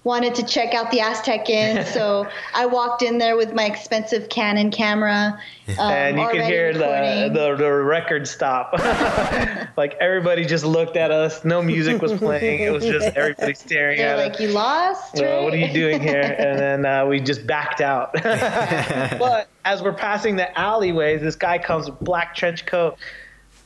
[0.05, 1.85] wanted to check out the Aztec Inn.
[1.93, 5.39] so I walked in there with my expensive Canon camera.
[5.79, 8.73] Um, and you could hear the, the the record stop.
[9.77, 11.45] like everybody just looked at us.
[11.45, 12.61] No music was playing.
[12.61, 14.41] It was just everybody staring They're at like, us.
[14.41, 15.15] you lost?
[15.15, 16.21] Well, what are you doing here?
[16.21, 18.13] And then uh, we just backed out.
[18.15, 22.97] but as we're passing the alleyways, this guy comes with black trench coat,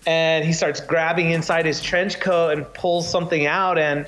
[0.07, 4.07] and he starts grabbing inside his trench coat and pulls something out, and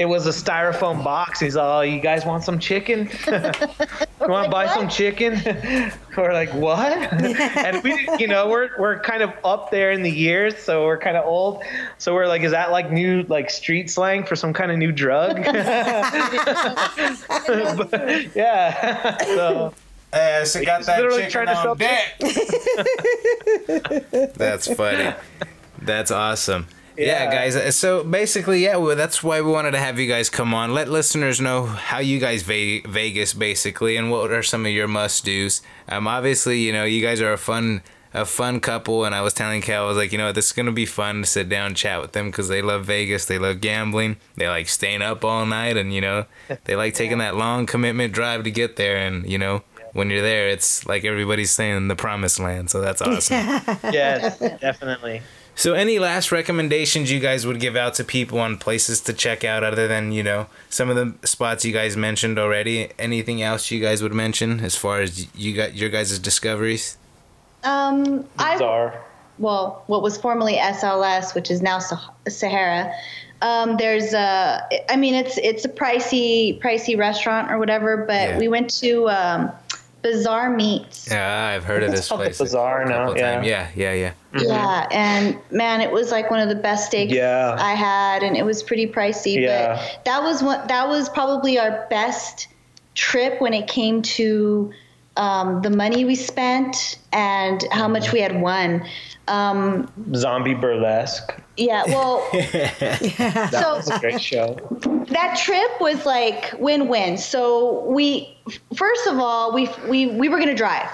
[0.00, 1.38] it was a styrofoam box.
[1.40, 3.10] He's all, "Oh, "You guys want some chicken?
[3.26, 5.38] you want to buy some chicken?"
[6.16, 10.10] we're like, "What?" and we, you know, we're we're kind of up there in the
[10.10, 11.62] years, so we're kind of old.
[11.98, 14.90] So we're like, "Is that like new like street slang for some kind of new
[14.90, 15.44] drug?"
[17.46, 19.18] But, yeah.
[19.18, 19.74] so.
[20.12, 21.76] Hey, I got that literally chicken trying to on sell
[24.34, 25.14] That's funny.
[25.82, 26.66] That's awesome.
[27.06, 27.30] Yeah.
[27.30, 27.56] guys.
[27.56, 30.72] uh, So basically, yeah, well, that's why we wanted to have you guys come on.
[30.74, 34.88] Let listeners know how you guys ve- Vegas basically, and what are some of your
[34.88, 35.62] must dos.
[35.88, 37.82] Um, obviously, you know, you guys are a fun
[38.12, 40.46] a fun couple, and I was telling Cal, I was like, you know, what, this
[40.46, 43.26] is gonna be fun to sit down and chat with them because they love Vegas,
[43.26, 46.24] they love gambling, they like staying up all night, and you know,
[46.64, 49.62] they like taking that long commitment drive to get there, and you know.
[49.92, 53.36] When you're there, it's like everybody's saying the promised land, so that's awesome.
[53.92, 55.20] yes, definitely.
[55.60, 59.44] So, any last recommendations you guys would give out to people on places to check
[59.44, 62.88] out other than, you know, some of the spots you guys mentioned already?
[62.98, 66.96] Anything else you guys would mention as far as you got your guys' discoveries?
[67.62, 68.56] Um, I
[69.36, 72.90] well, what was formerly SLS, which is now Sah- Sahara.
[73.42, 78.38] Um, there's a, I mean, it's it's a pricey pricey restaurant or whatever, but Yeah.
[78.38, 79.52] we went to um,
[80.00, 81.06] Bazaar Meats.
[81.10, 82.38] Yeah, I've heard of this called the place.
[82.38, 83.42] Bazaar a now, couple yeah.
[83.42, 84.42] Yeah, yeah, yeah.
[84.42, 87.56] Yeah, and man, it was like one of the best steaks Yeah.
[87.58, 89.40] I had, and it was pretty pricey.
[89.40, 89.76] Yeah.
[89.76, 90.66] But that was one.
[90.68, 92.48] That was probably our best
[92.94, 94.72] trip when it came to
[95.16, 98.84] um, the money we spent and how much we had won.
[99.28, 101.32] Um, Zombie burlesque.
[101.56, 104.56] yeah, well, That So- was a great show.
[105.10, 107.16] that trip was like win-win.
[107.18, 108.36] So we,
[108.74, 110.88] first of all, we we we were gonna drive,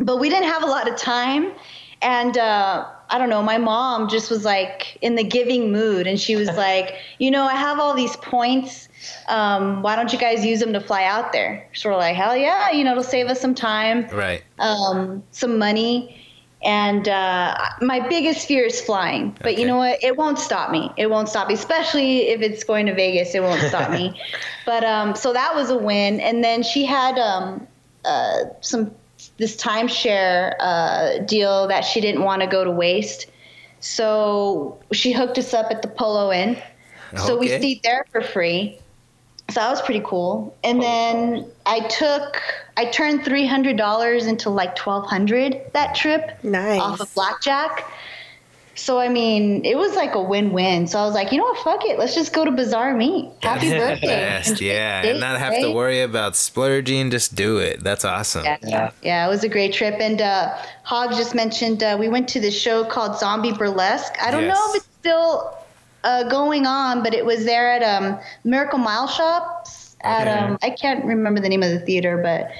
[0.00, 1.52] but we didn't have a lot of time,
[2.02, 3.42] and uh, I don't know.
[3.42, 7.44] My mom just was like in the giving mood, and she was like, you know,
[7.44, 8.88] I have all these points.
[9.28, 11.68] Um, why don't you guys use them to fly out there?
[11.74, 14.42] Sort of like, hell yeah, you know, it'll save us some time Right.
[14.58, 16.18] um, some money.
[16.64, 19.36] And uh, my biggest fear is flying.
[19.42, 20.02] But you know what?
[20.02, 20.92] It won't stop me.
[20.96, 23.34] It won't stop me, especially if it's going to Vegas.
[23.34, 24.18] It won't stop me.
[24.64, 26.20] But um, so that was a win.
[26.20, 27.66] And then she had um,
[28.04, 28.94] uh, some
[29.36, 33.26] this timeshare uh, deal that she didn't want to go to waste.
[33.80, 36.60] So she hooked us up at the Polo Inn.
[37.16, 38.78] So we stayed there for free.
[39.50, 40.56] So that was pretty cool.
[40.64, 42.40] And then I took,
[42.76, 46.80] I turned three hundred dollars into like twelve hundred that trip Nice.
[46.80, 47.86] off of blackjack.
[48.74, 50.86] So I mean, it was like a win-win.
[50.86, 53.30] So I was like, you know what, fuck it, let's just go to Bazaar Meat.
[53.42, 54.06] Happy birthday!
[54.06, 57.10] Best, yeah, and not have to worry about splurging.
[57.10, 57.82] Just do it.
[57.84, 58.44] That's awesome.
[58.44, 59.96] Yeah, yeah, it was a great trip.
[60.00, 64.14] And uh, Hog just mentioned uh, we went to this show called Zombie Burlesque.
[64.22, 65.56] I don't know if it's still
[66.04, 69.96] uh, going on, but it was there at um, Miracle Mile Shops.
[70.00, 70.36] At Okay.
[70.36, 72.50] um, I can't remember the name of the theater, but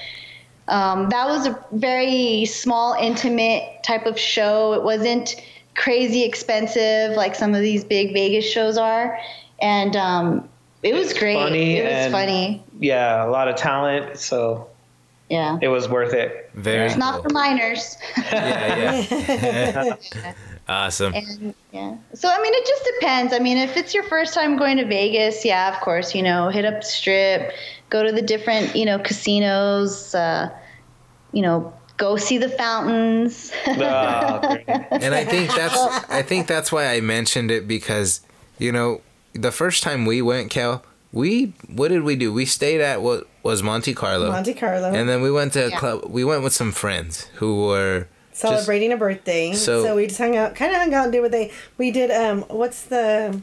[0.73, 4.73] um, that was a very small, intimate type of show.
[4.73, 5.35] It wasn't
[5.75, 9.17] crazy expensive like some of these big Vegas shows are,
[9.61, 10.49] and um,
[10.83, 11.35] it was great.
[11.35, 12.63] funny it was and- funny.
[12.79, 14.67] Yeah, a lot of talent, so
[15.29, 15.57] Yeah.
[15.61, 16.49] it was worth it.
[16.53, 17.23] Very It's not cool.
[17.23, 17.95] for minors.
[18.17, 19.95] Yeah, yeah.
[20.67, 21.13] awesome.
[21.13, 21.95] And yeah.
[22.13, 23.33] So I mean it just depends.
[23.33, 26.49] I mean if it's your first time going to Vegas, yeah, of course, you know,
[26.49, 27.53] hit up the strip,
[27.89, 30.49] go to the different, you know, casinos, uh,
[31.31, 33.51] you know, go see the fountains.
[33.65, 33.77] Great.
[34.67, 35.77] and I think that's
[36.09, 38.21] I think that's why I mentioned it because
[38.57, 39.01] you know
[39.33, 42.31] the first time we went, Cal, we what did we do?
[42.33, 44.91] We stayed at what was Monte Carlo, Monte Carlo.
[44.93, 45.77] and then we went to a Yeah.
[45.79, 46.05] club.
[46.07, 49.53] We went with some friends who were celebrating a birthday.
[49.53, 51.91] So- So, we just hung out, kind of hung out and did what they we
[51.91, 52.09] did.
[52.09, 53.41] Um, what's the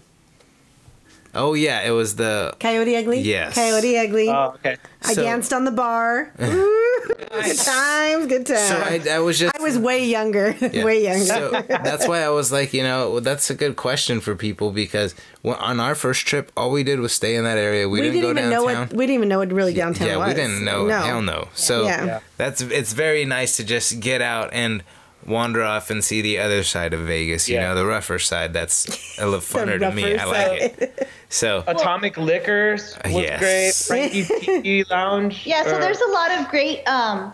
[1.35, 3.21] oh yeah, it was the Coyote Ugly?
[3.21, 3.55] Yes.
[3.55, 4.29] Coyote Ugly.
[4.29, 4.77] Oh, okay.
[5.03, 6.33] I so- danced on the bar.
[6.43, 8.61] Ooh, good times, good times.
[8.69, 10.85] so I, I was just I was way younger, Yeah.
[10.85, 11.25] way younger.
[11.25, 14.71] So that's why I was like, you know, well, that's a good question for people
[14.73, 15.15] because
[15.45, 17.89] on our first trip, all we did was stay in that area.
[17.89, 18.75] We, we didn't, didn't, go even downtown.
[18.75, 20.29] know what we didn't even know what really downtown yeah, was.
[20.29, 20.87] we didn't know.
[20.87, 21.01] No.
[21.01, 21.49] Hell no.
[21.55, 22.05] So Yeah.
[22.05, 22.21] Yeah.
[22.37, 24.83] that's it's very nice to just get out and
[25.27, 27.49] wander off and see the other side of Vegas.
[27.49, 27.69] You Yeah.
[27.69, 28.53] know, the rougher side.
[28.53, 28.87] That's
[29.19, 30.15] a little funner to me.
[30.15, 31.09] rougher I like it.
[31.31, 33.39] So Atomic Liquors was Yes.
[33.41, 33.75] great.
[33.75, 35.47] Frankie Tiki Lounge.
[35.47, 37.33] yeah, so uh, there's a lot of great um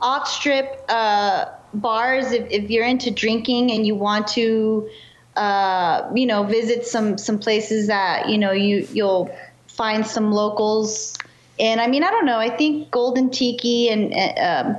[0.00, 4.88] off strip uh bars if, if you're into drinking and you want to
[5.36, 9.34] uh you know visit some some places that you know you you'll
[9.68, 11.16] find some locals
[11.58, 14.76] and I mean I don't know I think Golden Tiki and uh, um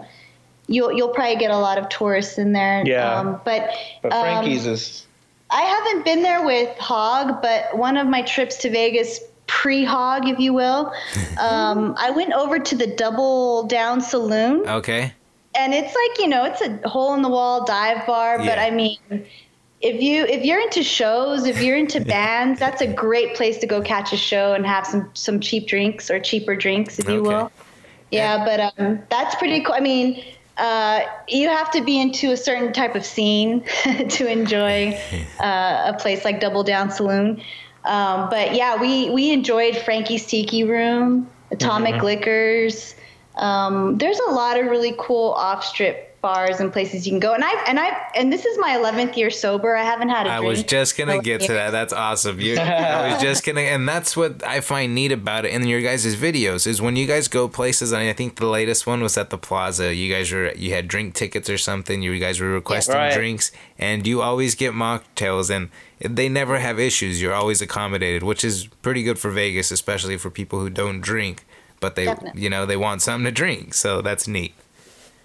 [0.68, 3.20] you'll you'll probably get a lot of tourists in there Yeah.
[3.20, 5.08] um, but But um, Frankie's is
[5.54, 10.28] I haven't been there with Hog, but one of my trips to Vegas pre Hog,
[10.28, 10.92] if you will,
[11.40, 15.14] um, I went over to the Double Down Saloon, okay,
[15.56, 18.40] and it's like you know, it's a hole in the wall dive bar.
[18.40, 18.64] But Yeah.
[18.64, 18.98] I mean,
[19.82, 23.68] if you if you're into shows, if you're into bands, that's a great place to
[23.68, 27.22] go catch a show and have some some cheap drinks or cheaper drinks, if you
[27.22, 27.36] Okay.
[27.36, 27.52] will.
[28.12, 29.74] Yeah, but um, that's pretty cool.
[29.76, 30.24] I mean,
[30.58, 33.64] uh, you have to be into a certain type of scene
[34.10, 35.00] to enjoy
[35.40, 37.42] uh, a place like Double Down Saloon.
[37.86, 42.96] Um, but yeah, we we enjoyed Frankie's Tiki Room, Atomic Liquors.
[43.36, 47.34] Um, there's a lot of really cool off strip bars and places you can go.
[47.36, 49.76] And I've and I and this is my 11th year sober.
[49.76, 50.50] I haven't had a I drink.
[50.50, 51.70] was just gonna get to that.
[51.70, 52.40] That's awesome.
[52.40, 55.82] You, I was just gonna, and that's what I find neat about it in your
[55.82, 57.92] guys' videos is when you guys go places.
[57.92, 59.94] And I think the latest one was at the Plaza.
[59.94, 62.02] You guys were you had drink tickets or something.
[62.02, 63.14] You guys were requesting Right.
[63.14, 65.70] drinks, and you always get mocktails, and
[66.00, 67.22] they never have issues.
[67.22, 71.46] You're always accommodated, which is pretty good for Vegas, especially for people who don't drink,
[71.82, 72.42] but they Definitely.
[72.42, 73.74] you know they want something to drink.
[73.74, 74.54] So that's neat.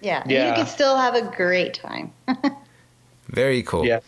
[0.01, 0.23] Yeah.
[0.23, 0.49] and Yeah.
[0.49, 2.13] You can still have a great time.
[3.29, 3.85] Very cool.
[3.87, 4.01] Yeah.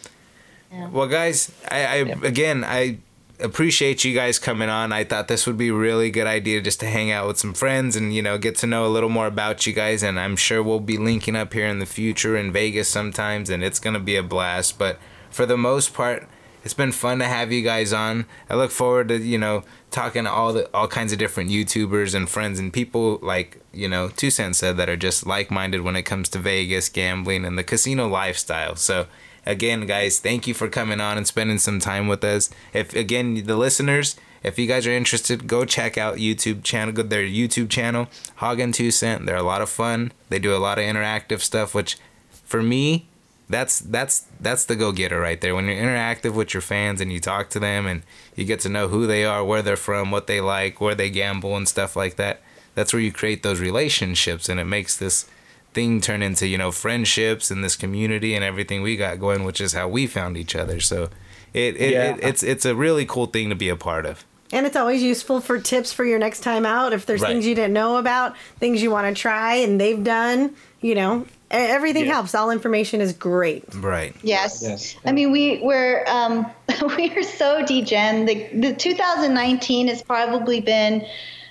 [0.90, 2.98] Well, guys, I, I again I
[3.40, 4.92] appreciate you guys coming on.
[4.92, 7.54] I thought this would be a really good idea just to hang out with some
[7.54, 10.02] friends and you know get to know a little more about you guys.
[10.02, 13.64] And I'm sure we'll be linking up here in the future in Vegas sometimes, and
[13.64, 14.78] it's gonna be a blast.
[14.78, 14.98] But
[15.30, 16.28] for the most part,
[16.64, 18.26] it's been fun to have you guys on.
[18.48, 22.14] I look forward to you know talking to all the all kinds of different YouTubers
[22.14, 25.82] and friends and people like you know Two Cent said that are just like minded
[25.82, 28.76] when it comes to Vegas gambling and the casino lifestyle.
[28.76, 29.06] So
[29.46, 33.42] again guys thank you for coming on and spending some time with us if again
[33.46, 37.70] the listeners if you guys are interested go check out youtube channel go their youtube
[37.70, 38.06] channel
[38.36, 41.40] hog and two cent they're a lot of fun they do a lot of interactive
[41.40, 41.96] stuff which
[42.44, 43.08] for me
[43.50, 47.20] that's that's that's the go-getter right there when you're interactive with your fans and you
[47.20, 48.02] talk to them and
[48.36, 51.10] you get to know who they are where they're from what they like where they
[51.10, 52.40] gamble and stuff like that
[52.74, 55.28] that's where you create those relationships and it makes this
[55.74, 59.60] thing turn into you know friendships and this community and everything we got going which
[59.60, 61.08] is how we found each other so
[61.52, 62.14] it, it, Yeah.
[62.14, 65.02] it it's it's a really cool thing to be a part of And it's always
[65.02, 66.92] useful for tips for your next time out.
[66.92, 67.30] If there's Right.
[67.32, 71.24] things you didn't know about, things you want to try, and they've done, you know,
[71.50, 72.14] everything Yeah.
[72.14, 72.34] helps.
[72.34, 73.64] All information is great.
[73.76, 74.60] right Yes.
[74.62, 74.96] Yes.
[75.04, 76.46] I mean, we we're um,
[76.96, 78.26] we are so degen.
[78.26, 81.04] The the 2019 has probably been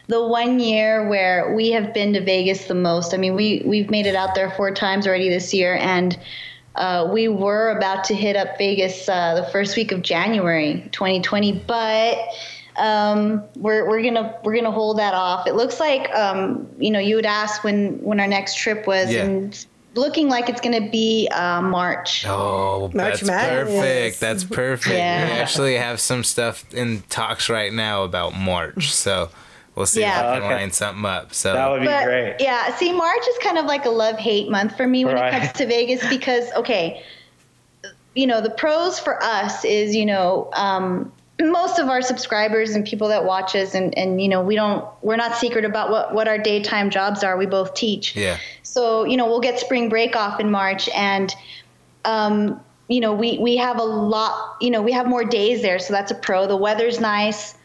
[0.08, 3.14] the one year where we have been to Vegas the most.
[3.14, 6.18] I mean, we we've made it out there four times already this year, and
[6.76, 11.64] uh, we were about to hit up Vegas uh, the first week of January 2020,
[11.68, 12.18] but
[12.78, 15.46] um, we're we're gonna we're gonna hold that off.
[15.46, 19.12] It looks like um, you know you would ask when when our next trip was,
[19.12, 19.26] Yeah.
[19.26, 22.26] and it's looking like it's gonna be uh, March.
[22.28, 23.74] Oh, March that's Madness.
[23.76, 24.20] perfect.
[24.20, 24.96] That's perfect.
[24.96, 25.26] Yeah.
[25.26, 29.30] We actually have some stuff in talks right now about March, so
[29.76, 30.20] we'll see Yeah.
[30.22, 30.56] if we can Okay.
[30.56, 31.34] line something up.
[31.34, 32.36] So That would be but great.
[32.40, 35.34] yeah, see, March is kind of like a love hate month for me when Right.
[35.34, 37.04] it comes to Vegas because okay,
[38.16, 42.86] you know the pros for us is you know um, most of our subscribers and
[42.86, 46.14] people that watch us and and you know we don't we're not secret about what
[46.14, 47.38] what our daytime jobs are.
[47.38, 48.16] We both teach.
[48.16, 51.34] yeah, So, you know, we'll get spring break off in March and
[52.06, 55.80] um, you know, we we have a lot, you know, we have more days there,
[55.80, 56.48] so that's a pro.
[56.48, 57.56] The weather's nice.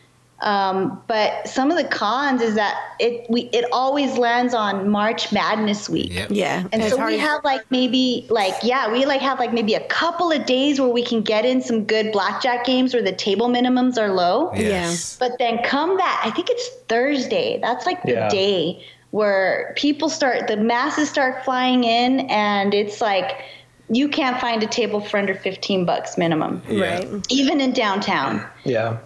[0.45, 5.32] Um, but some of the cons is that it we it always lands on March
[5.32, 6.12] Madness week.
[6.12, 6.28] Yep.
[6.32, 6.64] Yeah.
[6.70, 9.72] And it's so hard we have like maybe like yeah we like have like maybe
[9.72, 13.12] a couple of days where we can get in some good blackjack games where the
[13.12, 14.53] table minimums are low.
[14.55, 15.16] yes.
[15.18, 17.59] But then come back, I think it's Thursday.
[17.62, 18.28] That's like the Yeah.
[18.28, 23.40] day where people start, the masses start flying in, and it's like
[23.88, 26.99] you can't find a table for under 15 bucks minimum, Yeah.
[26.99, 27.26] Right.
[27.30, 28.45] even in downtown.
[28.64, 28.97] Yeah.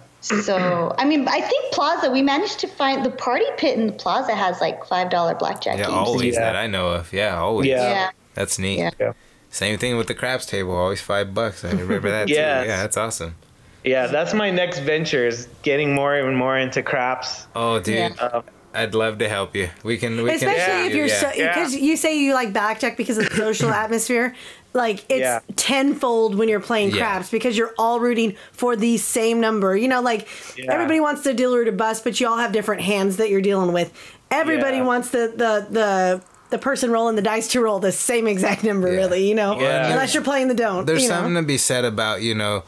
[0.43, 3.93] So, I mean, I think Plaza, we managed to find the party pit in the
[3.93, 5.95] Plaza has like $5 blackjack Yeah, games.
[5.97, 6.41] always Yeah.
[6.41, 7.11] that I know of.
[7.11, 7.67] Yeah, always.
[7.67, 7.89] Yeah.
[7.89, 8.09] Yeah.
[8.35, 8.77] That's neat.
[8.79, 8.91] Yeah.
[8.99, 9.13] Yeah.
[9.49, 11.65] Same thing with the craps table, always five bucks.
[11.65, 12.63] I remember that Yes.
[12.63, 12.69] too.
[12.69, 13.35] Yeah, that's awesome.
[13.83, 17.47] Yeah, that's my next venture is getting more and more into craps.
[17.55, 18.09] Oh, dude, Yeah.
[18.19, 19.69] Uh, I'd love to help you.
[19.83, 20.21] We can.
[20.21, 20.85] We Especially can.
[20.85, 21.15] if you're yeah.
[21.19, 24.35] so because you say you like blackjack because of the social atmosphere.
[24.73, 25.39] Like it's Yeah.
[25.55, 26.97] tenfold when you're playing Yeah.
[26.97, 29.75] craps because you're all rooting for the same number.
[29.75, 30.71] You know, like Yeah.
[30.71, 33.73] everybody wants the dealer to bust, but you all have different hands that you're dealing
[33.73, 33.91] with.
[34.31, 34.83] Everybody Yeah.
[34.83, 38.87] wants the the the the person rolling the dice to roll the same exact number,
[38.91, 38.97] Yeah.
[38.97, 39.27] really.
[39.27, 39.89] You know, Yeah.
[39.91, 40.85] unless you're playing the don't.
[40.85, 41.15] There's you know?
[41.15, 42.63] something to be said about you know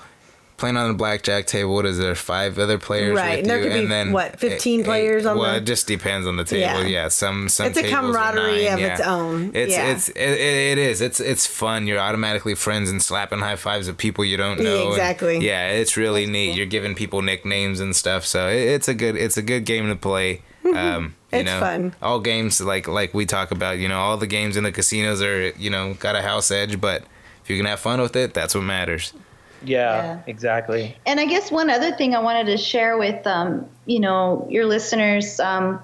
[0.62, 1.74] playing on the blackjack table.
[1.74, 2.16] What is there?
[2.16, 5.26] Five other players, Right, and there you, could be, and then what, 15 eh, players
[5.26, 6.62] on well, the- it just depends on the table.
[6.62, 6.86] Yeah.
[6.88, 8.94] Yeah, some some It's a camaraderie of yeah.
[8.94, 9.52] its own.
[9.54, 9.92] It's Yeah.
[9.92, 11.86] it's it, it is it's it's fun.
[11.88, 14.84] You're automatically friends and slapping high fives at people you don't know.
[14.84, 15.40] and- Exactly.
[15.46, 16.56] yeah, it's really neat.
[16.56, 18.26] You're giving people nicknames and stuff.
[18.26, 20.42] So it, it's a good it's a good game to play.
[20.64, 21.08] Um, you Mm-hmm.
[21.34, 21.96] It's know, fun.
[22.02, 23.78] all games like like we talk about.
[23.80, 26.80] You know, all the games in the casinos are you know got a house edge,
[26.80, 27.04] but
[27.44, 29.14] if you can have fun with it, that's what matters.
[29.62, 30.22] Yeah, Yeah.
[30.28, 30.96] exactly.
[31.06, 34.66] And I guess one other thing I wanted to share with um, you know your
[34.66, 35.80] listeners, um,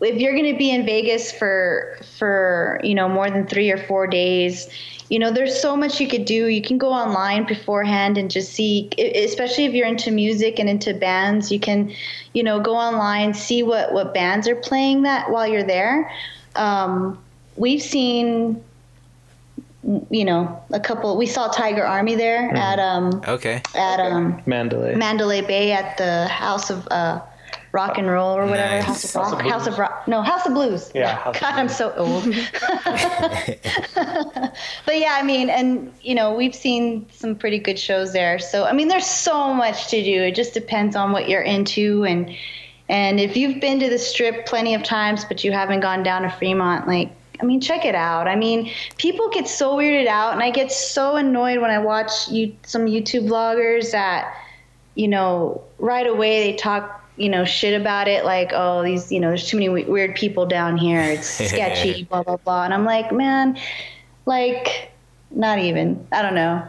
[0.00, 3.78] if you're going to be in Vegas for for you know more than three or
[3.78, 4.68] four days,
[5.10, 6.46] you know there's so much you could do.
[6.48, 10.94] You can go online beforehand and just see, especially if you're into music and into
[10.94, 11.92] bands, you can
[12.32, 16.10] you know go online see what what bands are playing that while you're there.
[16.56, 17.18] Um,
[17.56, 18.62] we've seen
[20.10, 21.16] you know, a couple.
[21.16, 22.56] We saw Tiger Army there Mm-hmm.
[22.56, 23.60] at um Okay.
[23.74, 24.94] at um Mandalay.
[24.94, 27.20] Mandalay Bay at the House of uh,
[27.72, 28.76] Rock and Roll or whatever.
[28.76, 28.84] Nice.
[28.86, 29.40] House of House Rock.
[29.44, 30.08] of House of Rock.
[30.08, 30.90] No, House of Blues.
[30.94, 32.24] Yeah, House of God, I'm so old.
[34.86, 38.38] but yeah, I mean, and you know, we've seen some pretty good shows there.
[38.38, 40.22] So I mean, there's so much to do.
[40.22, 42.34] It just depends on what you're into and
[42.88, 46.22] and if you've been to the Strip plenty of times, but you haven't gone down
[46.22, 47.10] to Fremont, like.
[47.40, 48.28] I mean, check it out.
[48.28, 52.28] I mean, people get so weirded out, and I get so annoyed when I watch
[52.28, 54.32] you some YouTube vloggers that
[54.94, 59.20] you know, right away they talk, you know, shit about it, like, oh, these, you
[59.20, 61.00] know, there's too many we- weird people down here.
[61.00, 62.64] It's sketchy, blah blah blah.
[62.64, 63.58] And I'm like, man,
[64.26, 64.90] like,
[65.30, 66.06] not even.
[66.12, 66.66] I don't know.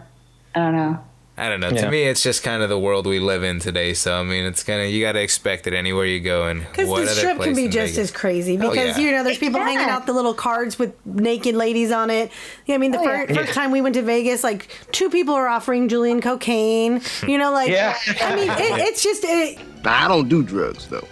[0.55, 0.99] I don't know.
[1.37, 1.67] I don't know.
[1.69, 1.81] Yeah.
[1.81, 3.93] To me, it's just kind of the world we live in today.
[3.93, 6.47] So I mean, it's kind of you got to expect it anywhere you go.
[6.47, 7.97] And Because what the strip place can be just Vegas?
[7.97, 9.03] as crazy Oh, because yeah.
[9.03, 9.65] you know there's people Yeah.
[9.65, 12.31] hanging out the little cards with naked ladies on it.
[12.67, 13.35] Yeah, I mean the Oh, fir- yeah.
[13.35, 17.01] first time we went to Vegas, like two people are offering Julian cocaine.
[17.27, 17.97] You know, like Yeah.
[18.21, 21.07] I mean it, it's just it, I don't do drugs, though.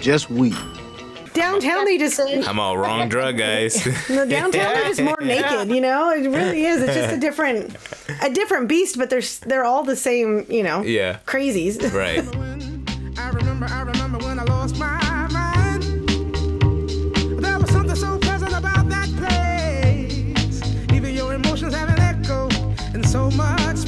[0.00, 0.56] Just weed.
[1.38, 1.84] Downtown.
[1.84, 3.82] They just say I'm all wrong drug, guys.
[4.08, 5.68] the downtown they're just more naked.
[5.68, 6.82] You know, it really is.
[6.82, 7.76] It's just a different
[8.22, 10.46] a different beast, but they're they're all the same.
[10.48, 11.18] You know, yeah.
[11.26, 11.78] crazies.
[11.98, 12.20] Right.
[13.18, 15.00] I remember, I remember when I lost my
[15.32, 15.82] mind.
[17.42, 20.92] There was something so pleasant about that place.
[20.92, 22.48] Even your emotions have an echo
[22.94, 23.87] in so much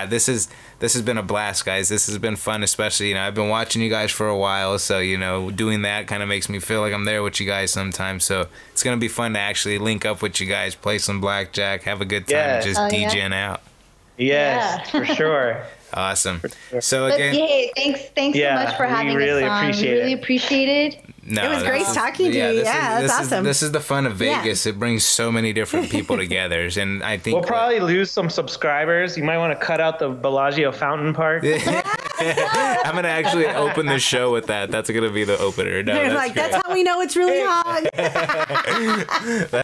[0.00, 0.48] yeah, this is
[0.78, 1.88] this has been a blast, guys.
[1.88, 4.78] This has been fun, especially you know I've been watching you guys for a while,
[4.78, 7.46] so you know doing that kind of makes me feel like I'm there with you
[7.46, 8.24] guys sometimes.
[8.24, 11.82] So it's gonna be fun to actually link up with you guys, play some blackjack,
[11.84, 12.64] have a good time, Yes.
[12.64, 13.50] just Oh, yeah.
[13.50, 13.60] Out.
[14.16, 14.90] Yes, Yeah.
[14.90, 15.62] for sure.
[15.92, 16.40] Awesome.
[16.78, 19.64] So But again, yay, thanks, thanks Yeah, so much for having really us on.
[19.64, 20.18] appreciate we really it.
[20.20, 21.04] appreciate it.
[21.30, 22.54] No, It was great is- talking to you.
[22.56, 23.46] this Yeah, is, that's this awesome.
[23.46, 24.42] Is, this is the fun of Yeah.
[24.42, 24.66] Vegas.
[24.66, 29.16] It brings so many different people together, and I think We'll probably lose some subscribers.
[29.16, 31.44] You might want to cut out the Bellagio fountain part.
[32.22, 34.70] I'm gonna actually open the show with that.
[34.70, 35.82] That's gonna be the opener.
[35.82, 36.50] No, They're that's like, great.
[36.50, 37.86] that's how we know it's really hot.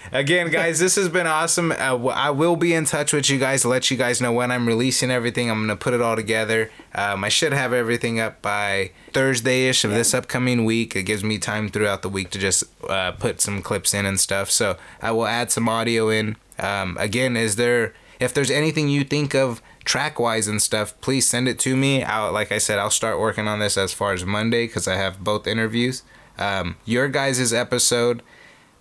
[0.12, 1.72] Again, guys, this has been awesome.
[1.72, 4.50] Uh, w- I will be in touch with you guys let you guys know when
[4.50, 5.50] I'm releasing everything.
[5.50, 6.70] I'm gonna put it all together.
[6.96, 10.96] Um, I should have everything up by Thursday-ish of this upcoming week.
[10.96, 14.18] It gives me time throughout the week to just uh, put some clips in and
[14.18, 14.50] stuff.
[14.50, 16.36] So I will add some audio in.
[16.58, 21.28] Um, again, is there if there's anything you think of track wise and stuff, please
[21.28, 22.02] send it to me.
[22.02, 24.96] I'll, like I said, I'll start working on this as far as Monday because I
[24.96, 26.02] have both interviews.
[26.38, 28.22] Um, your guys' episode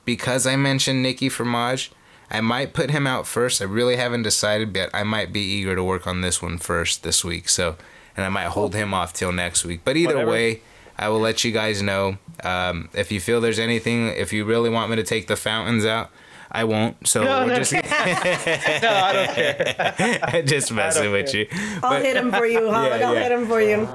[0.05, 1.91] because I mentioned Nikki Fromage,
[2.29, 3.61] I might put him out first.
[3.61, 7.03] I really haven't decided, but I might be eager to work on this one first
[7.03, 7.49] this week.
[7.49, 7.75] So,
[8.15, 9.81] and I might hold him off till next week.
[9.83, 10.31] But either Whatever.
[10.31, 10.61] way,
[10.97, 12.17] I will let you guys know.
[12.43, 15.85] Um, if you feel there's anything, if you really want me to take the fountains
[15.85, 16.09] out,
[16.51, 17.05] I won't.
[17.07, 17.55] So No, we're no.
[17.57, 20.19] just no, I don't care.
[20.23, 21.47] I just messing with you.
[21.83, 22.99] I'll hit him for you, Howard.
[23.01, 23.23] Yeah, I'll yeah.
[23.23, 23.87] hit him for you.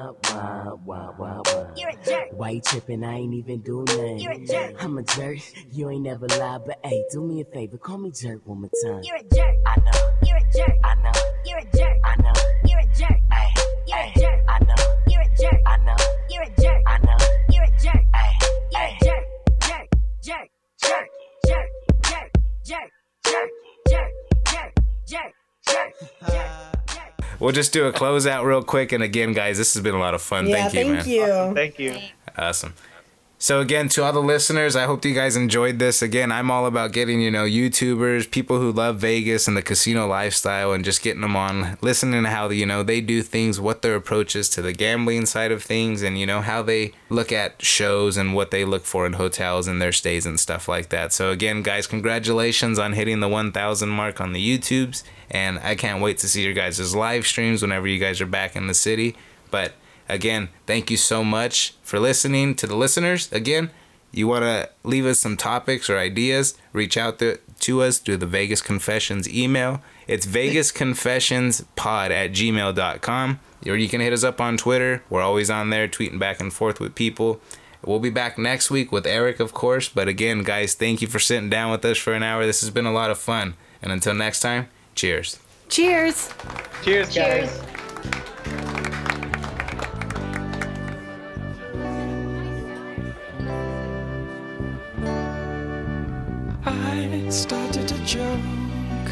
[1.76, 2.28] You're a jerk.
[2.32, 3.04] Why you tripping?
[3.04, 4.18] I ain't even do nothing.
[4.18, 4.82] You're a jerk.
[4.82, 5.38] I'm a jerk.
[5.72, 7.78] You ain't never lied, but hey, do me a favor.
[7.78, 9.00] Call me jerk one more time.
[9.04, 9.54] You're a jerk.
[9.66, 10.10] I know.
[10.26, 10.76] You're a jerk.
[10.84, 11.12] I know.
[11.46, 11.96] You're a jerk.
[12.04, 12.32] I know.
[12.66, 13.19] You're a jerk.
[27.40, 28.92] We'll just do a closeout real quick.
[28.92, 30.46] And again, guys, this has been a lot of fun.
[30.46, 31.04] Yeah, thank you, man.
[31.04, 31.54] thank you.
[31.54, 31.96] Thank you.
[32.36, 32.74] Awesome.
[33.42, 36.02] So again, to all the listeners, I hope you guys enjoyed this.
[36.02, 40.06] Again, I'm all about getting you know YouTubers, people who love Vegas and the casino
[40.06, 43.80] lifestyle, and just getting them on, listening to how you know they do things, what
[43.80, 47.32] their approach is to the gambling side of things, and you know how they look
[47.32, 50.90] at shows and what they look for in hotels and their stays and stuff like
[50.90, 51.10] that.
[51.14, 56.02] So again, guys, congratulations on hitting the 1,000 mark on the YouTubes, and I can't
[56.02, 59.16] wait to see your guys' live streams whenever you guys are back in the city.
[59.50, 59.72] But
[60.12, 63.30] again, thank you so much for listening to the listeners.
[63.32, 63.70] Again,
[64.12, 68.16] you want to leave us some topics or ideas, reach out to, to us through
[68.18, 69.82] the Vegas Confessions email.
[70.06, 73.40] It's vegasconfessionspod at gmail.com.
[73.66, 75.02] Or you can hit us up on Twitter.
[75.10, 77.40] We're always on there tweeting back and forth with people.
[77.84, 79.88] We'll be back next week with Eric, of course.
[79.88, 82.44] But again, guys, thank you for sitting down with us for an hour.
[82.46, 83.54] This has been a lot of fun.
[83.82, 85.38] And until next time, cheers.
[85.68, 86.30] Cheers.
[86.82, 87.62] Cheers, guys.
[88.44, 88.79] Cheers.
[97.12, 99.08] I started a joke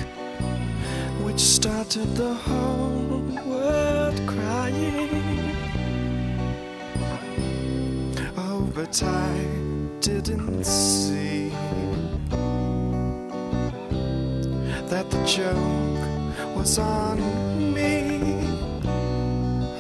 [1.24, 5.56] which started the whole world crying.
[8.36, 9.44] Oh, but I
[10.00, 11.50] didn't see
[14.86, 17.18] that the joke was on
[17.74, 18.20] me.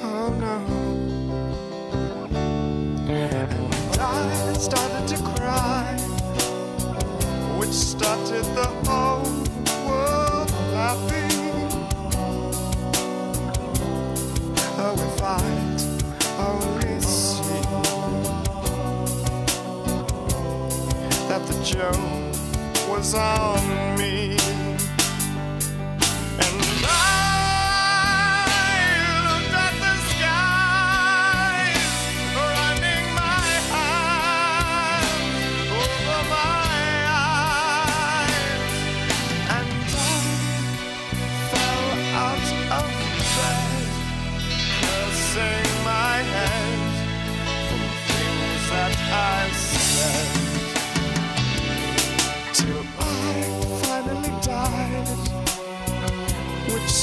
[0.02, 0.56] Oh no.
[3.08, 5.96] And I started to cry,
[7.58, 9.24] which started the whole
[9.84, 11.32] world laughing.
[14.78, 15.80] Oh, if I'd
[16.38, 17.62] only see
[21.28, 24.77] that the joke was on me.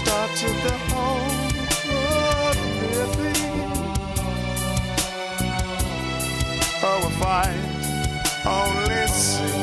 [0.06, 1.36] Started the whole
[1.90, 3.42] world living.
[6.88, 7.46] Oh, if I
[8.46, 9.60] only see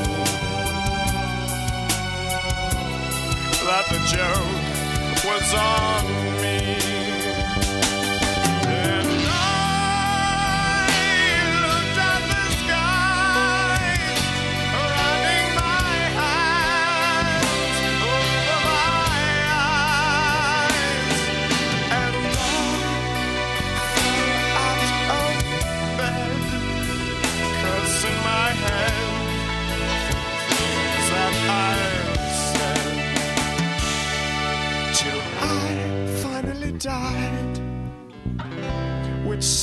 [3.66, 6.31] that the joke was on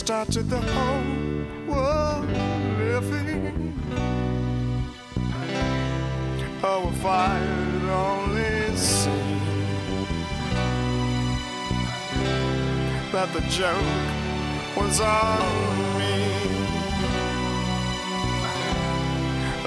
[0.10, 2.28] started the oh, whole world
[2.80, 3.76] living.
[6.64, 9.40] Oh, if I'd only seen
[13.12, 15.44] that the joke was on
[16.00, 16.18] me,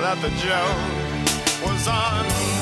[0.03, 2.62] that the joke was on me.